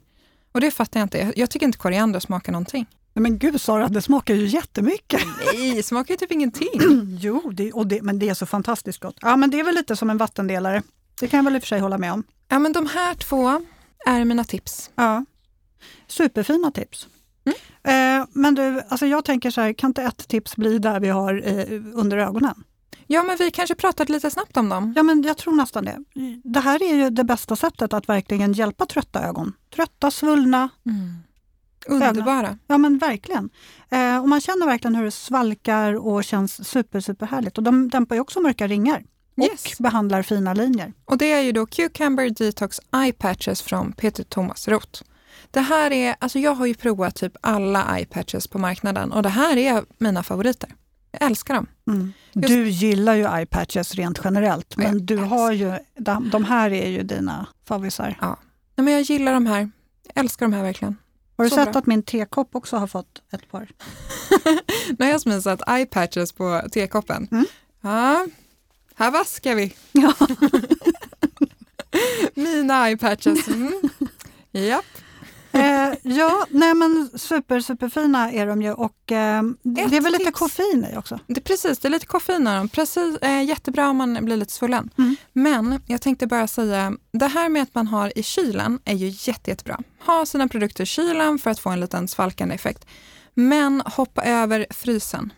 Och 0.51 0.61
det 0.61 0.71
fattar 0.71 0.99
jag 0.99 1.05
inte. 1.05 1.33
Jag, 1.35 1.49
tycker 1.49 1.65
inte 1.65 1.77
koriander 1.77 2.19
smakar 2.19 2.51
någonting. 2.51 2.85
Nej, 3.13 3.21
men 3.23 3.37
gud 3.37 3.61
Sara, 3.61 3.87
det 3.87 4.01
smakar 4.01 4.33
ju 4.33 4.45
jättemycket. 4.45 5.21
Nej, 5.53 5.71
det 5.75 5.83
smakar 5.83 6.13
ju 6.13 6.17
typ 6.17 6.31
ingenting. 6.31 6.69
jo, 7.21 7.51
det, 7.53 7.71
och 7.73 7.87
det, 7.87 8.01
men 8.01 8.19
det 8.19 8.29
är 8.29 8.33
så 8.33 8.45
fantastiskt 8.45 8.99
gott. 8.99 9.17
Ja, 9.21 9.35
men 9.35 9.51
det 9.51 9.59
är 9.59 9.63
väl 9.63 9.75
lite 9.75 9.95
som 9.95 10.09
en 10.09 10.17
vattendelare. 10.17 10.83
Det 11.19 11.27
kan 11.27 11.37
jag 11.37 11.43
väl 11.43 11.55
i 11.55 11.57
och 11.59 11.61
för 11.63 11.67
sig 11.67 11.79
hålla 11.79 11.97
med 11.97 12.13
om. 12.13 12.23
Ja, 12.47 12.59
men 12.59 12.73
de 12.73 12.87
här 12.87 13.13
två 13.15 13.61
är 14.05 14.25
mina 14.25 14.43
tips. 14.43 14.91
Ja. 14.95 15.25
Superfina 16.07 16.71
tips. 16.71 17.07
Eh, 17.83 18.25
men 18.33 18.55
du, 18.55 18.81
alltså 18.89 19.05
jag 19.05 19.25
tänker 19.25 19.51
så 19.51 19.61
här, 19.61 19.73
kan 19.73 19.89
inte 19.89 20.03
ett 20.03 20.27
tips 20.27 20.55
bli 20.55 20.79
där 20.79 20.99
vi 20.99 21.09
har 21.09 21.41
eh, 21.45 21.81
under 21.93 22.17
ögonen? 22.17 22.63
Ja, 23.08 23.23
men 23.23 23.38
vi 23.38 23.51
kanske 23.51 23.75
pratade 23.75 24.13
lite 24.13 24.32
snabbt 24.32 24.58
om 24.58 24.69
dem. 24.69 24.93
Ja, 24.95 25.04
men 25.04 25.23
jag 25.23 25.38
tror 25.38 25.56
nästan 25.56 25.86
det. 25.86 25.97
Det 26.43 26.60
här 26.60 26.84
är 26.84 26.95
ju 26.95 27.10
det 27.10 27.23
bästa 27.23 27.56
sättet 27.56 27.93
att 27.93 28.10
verkligen 28.10 28.54
hjälpa 28.54 28.86
trötta 28.86 29.23
ögon. 29.27 29.54
Trötta, 29.75 30.12
svullna, 30.12 30.69
Underbara. 31.88 32.58
Ja 32.67 32.77
men 32.77 32.97
verkligen. 32.97 33.49
Eh, 33.89 34.17
och 34.21 34.30
man 34.30 34.41
känner 34.41 34.65
verkligen 34.65 34.95
hur 34.95 35.04
det 35.06 35.12
svalkar 35.12 35.93
och 36.08 36.23
känns 36.23 36.69
super, 36.69 36.99
superhärligt. 36.99 37.58
Och 37.58 37.63
de 37.63 37.89
dämpar 37.89 38.15
ju 38.15 38.21
också 38.21 38.39
mörka 38.39 38.67
ringar 38.67 39.04
och 39.38 39.43
Yes. 39.43 39.77
behandlar 39.80 40.21
fina 40.21 40.54
linjer. 40.54 40.93
Och 41.06 41.17
det 41.17 41.32
är 41.32 41.41
ju 41.41 41.51
då 41.51 41.65
Cucumber 41.65 42.30
Detox 42.30 42.80
Eye 42.95 43.13
Patches 43.13 43.62
från 43.62 43.91
Peter 43.93 44.23
Thomas 44.23 44.67
Roth. 44.67 45.01
Det 45.51 45.60
här 45.62 45.91
är, 45.91 46.15
alltså 46.19 46.39
jag 46.39 46.56
har 46.56 46.65
ju 46.65 46.73
provat 46.73 47.15
typ 47.15 47.34
alla 47.41 47.97
eye 47.97 48.06
patches 48.06 48.47
på 48.47 48.60
marknaden 48.60 49.12
och 49.12 49.23
det 49.23 49.30
här 49.30 49.58
är 49.58 49.84
mina 49.97 50.23
favoriter. 50.23 50.69
Jag 51.12 51.21
älskar 51.21 51.54
dem. 51.54 51.67
Mm. 51.88 52.13
Just- 52.34 52.47
Du 52.47 52.69
gillar 52.69 53.15
ju 53.15 53.24
eye 53.38 53.45
patches 53.45 53.95
rent 53.95 54.21
generellt, 54.24 54.74
Ja, 54.78 54.84
men 54.84 54.93
jag 54.93 55.02
du 55.04 55.17
har 55.17 55.52
ju, 55.52 55.74
de, 55.95 56.30
de 56.30 56.43
här 56.45 56.74
är 56.74 56.88
ju 56.89 57.04
dina 57.04 57.47
favvisar. 57.65 58.17
Nej, 58.21 58.86
men 58.86 58.93
jag 58.93 59.02
gillar 59.02 59.34
de 59.34 59.45
här. 59.45 59.60
Jag 60.13 60.24
älskar 60.24 60.45
de 60.45 60.54
här 60.54 60.63
verkligen. 60.63 60.95
Har 61.38 61.43
du 61.43 61.50
Så 61.50 61.56
sett 61.56 61.71
bra. 61.71 61.80
att 61.80 61.86
min 61.86 62.04
tekopp 62.04 62.56
också 62.56 62.78
har 62.78 62.88
fått 62.88 63.21
ett 63.34 63.52
par? 63.52 63.67
När 65.00 65.10
jag 65.10 65.21
smisat 65.21 65.69
eye 65.69 65.86
patches 65.86 66.32
på 66.32 66.62
tekoppen. 66.71 67.28
Mm. 67.32 67.45
Ja, 67.82 68.28
här 68.95 69.12
vaskar 69.12 69.56
vi. 69.56 69.74
Ja. 69.91 70.13
Mina 72.36 72.88
eye 72.88 72.97
patches. 72.97 73.47
Mm. 73.47 73.82
Japp. 74.52 74.86
Eh, 75.53 75.93
ja, 76.01 76.45
nej 76.49 76.73
men 76.73 77.09
super, 77.15 77.59
superfina 77.59 78.31
är 78.31 78.47
de 78.47 78.61
ju 78.61 78.73
och 78.73 79.11
eh, 79.11 79.43
det 79.63 79.81
Ett 79.81 79.93
är 79.93 80.01
väl 80.01 80.11
lite 80.11 80.25
tips. 80.25 80.39
koffein 80.39 80.85
i 80.93 80.97
också. 80.97 81.19
Det, 81.27 81.41
precis, 81.41 81.79
det 81.79 81.87
är 81.87 81.89
lite 81.89 82.05
koffein 82.05 82.47
i 82.47 82.55
dem. 82.55 82.69
Precis, 82.69 83.17
eh, 83.17 83.43
jättebra 83.43 83.89
om 83.89 83.97
man 83.97 84.25
blir 84.25 84.37
lite 84.37 84.53
svullen. 84.53 84.89
Mm. 84.97 85.15
Men 85.33 85.81
jag 85.87 86.01
tänkte 86.01 86.27
bara 86.27 86.47
säga, 86.47 86.93
det 87.11 87.27
här 87.27 87.49
med 87.49 87.63
att 87.63 87.75
man 87.75 87.87
har 87.87 88.17
i 88.19 88.23
kylen 88.23 88.79
är 88.85 88.95
ju 88.95 89.07
jätte, 89.31 89.49
jättebra. 89.51 89.79
Ha 90.05 90.25
sina 90.25 90.47
produkter 90.47 90.83
i 90.83 90.87
kylen 90.87 91.39
för 91.39 91.49
att 91.49 91.59
få 91.59 91.69
en 91.69 91.79
liten 91.79 92.07
svalkande 92.07 92.55
effekt. 92.55 92.85
Men 93.33 93.81
hoppa 93.85 94.23
över 94.23 94.65
frysen. 94.69 95.33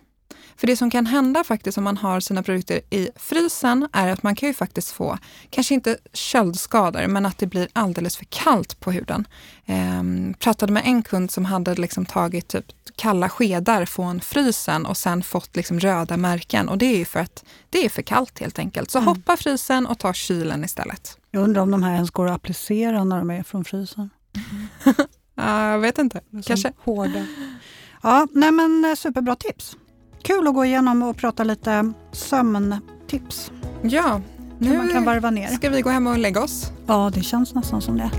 För 0.58 0.68
det 0.68 0.78
som 0.78 0.92
kan 0.92 1.06
hända 1.06 1.44
faktiskt 1.44 1.78
om 1.78 1.84
man 1.84 1.98
har 1.98 2.20
sina 2.20 2.44
produkter 2.44 2.82
i 2.90 3.10
frysen 3.16 3.88
är 3.94 4.08
att 4.08 4.24
man 4.24 4.36
kan 4.36 4.48
ju 4.50 4.54
faktiskt 4.54 4.92
få, 4.92 5.18
kanske 5.50 5.74
inte 5.74 5.98
köldskador, 6.14 7.08
men 7.08 7.26
att 7.26 7.38
det 7.38 7.48
blir 7.48 7.68
alldeles 7.74 8.18
för 8.18 8.26
kallt 8.26 8.80
på 8.80 8.92
huden. 8.92 9.28
Ehm, 9.66 10.34
pratade 10.40 10.74
med 10.74 10.84
en 10.86 11.04
kund 11.04 11.32
som 11.32 11.46
hade 11.46 11.76
liksom 11.76 12.06
tagit 12.06 12.48
typ 12.48 12.66
kalla 12.96 13.30
skedar 13.30 13.86
från 13.86 14.22
frysen 14.22 14.86
och 14.86 14.98
sen 14.98 15.24
fått 15.24 15.56
liksom 15.56 15.80
röda 15.80 16.18
märken. 16.18 16.70
Och 16.70 16.78
det 16.78 16.86
är 16.86 16.98
ju 16.98 17.06
för 17.06 17.20
att 17.20 17.44
det 17.70 17.86
är 17.86 17.90
för 17.90 18.02
kallt 18.02 18.40
helt 18.40 18.60
enkelt. 18.60 18.92
Så 18.92 18.98
Mm. 18.98 19.08
hoppa 19.08 19.38
frysen 19.38 19.86
och 19.88 20.00
ta 20.00 20.14
kylen 20.14 20.64
istället. 20.64 21.18
Jag 21.32 21.44
undrar 21.44 21.62
om 21.62 21.72
de 21.72 21.84
här 21.84 21.94
ens 21.94 22.10
går 22.12 22.28
att 22.28 22.36
applicera 22.36 23.04
när 23.04 23.18
de 23.18 23.30
är 23.32 23.44
från 23.44 23.66
frysen. 23.66 24.10
Ja, 25.36 25.72
jag 25.72 25.80
vet 25.80 25.98
inte. 25.98 26.22
Kanske. 26.46 26.74
Hårda. 26.78 27.26
Ja, 28.04 28.28
nej 28.32 28.52
men 28.52 28.86
eh, 28.86 28.96
superbra 28.96 29.36
tips. 29.36 29.78
Kul 30.24 30.48
att 30.48 30.54
gå 30.54 30.66
igenom 30.66 31.04
och 31.04 31.18
prata 31.18 31.44
lite 31.44 31.94
sömntips. 32.12 33.52
Ja, 33.82 34.22
Hur 34.60 34.78
man 34.78 34.88
kan 34.88 35.00
nu 35.00 35.06
varva 35.06 35.30
ner. 35.32 35.48
ska 35.48 35.70
vi 35.70 35.82
gå 35.82 35.90
hem 35.90 36.08
och 36.08 36.18
lägga 36.18 36.44
oss. 36.44 36.72
Ja, 36.88 37.12
det 37.14 37.22
känns 37.22 37.56
nästan 37.56 37.82
som 37.82 37.98
det. 37.98 38.12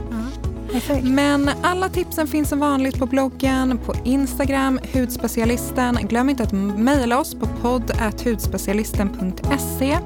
Perfekt. 0.73 1.05
Men 1.07 1.51
alla 1.63 1.89
tipsen 1.89 2.27
finns 2.27 2.49
som 2.49 2.59
vanligt 2.61 2.99
på 2.99 3.07
bloggen, 3.07 3.79
på 3.87 3.95
Instagram, 4.05 4.81
hudspecialisten. 4.93 5.99
Glöm 6.03 6.31
inte 6.31 6.43
att 6.43 6.53
mejla 6.53 7.19
oss 7.21 7.35
på 7.35 7.47
podd.hudspecialisten.se. 7.47 9.99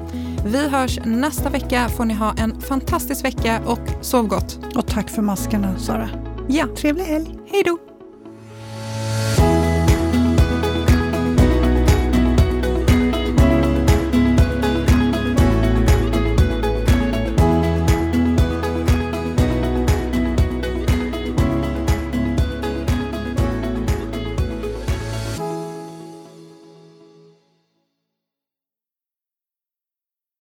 Vi 0.47 0.69
hörs 0.69 0.99
nästa 1.05 1.51
vecka. 1.51 1.89
får 1.89 2.05
ni 2.05 2.15
ha 2.15 2.35
en 2.39 2.61
fantastisk 2.61 3.25
vecka 3.25 3.61
och 3.67 3.79
sov 4.01 4.27
gott. 4.29 4.59
Och 4.77 4.87
tack 4.87 5.11
för 5.11 5.23
maskerna, 5.23 5.79
Sara. 5.79 6.09
Ja, 6.49 6.67
Trevlig 6.77 7.05
helg. 7.05 7.39
hej 7.51 7.63
då! 7.67 7.79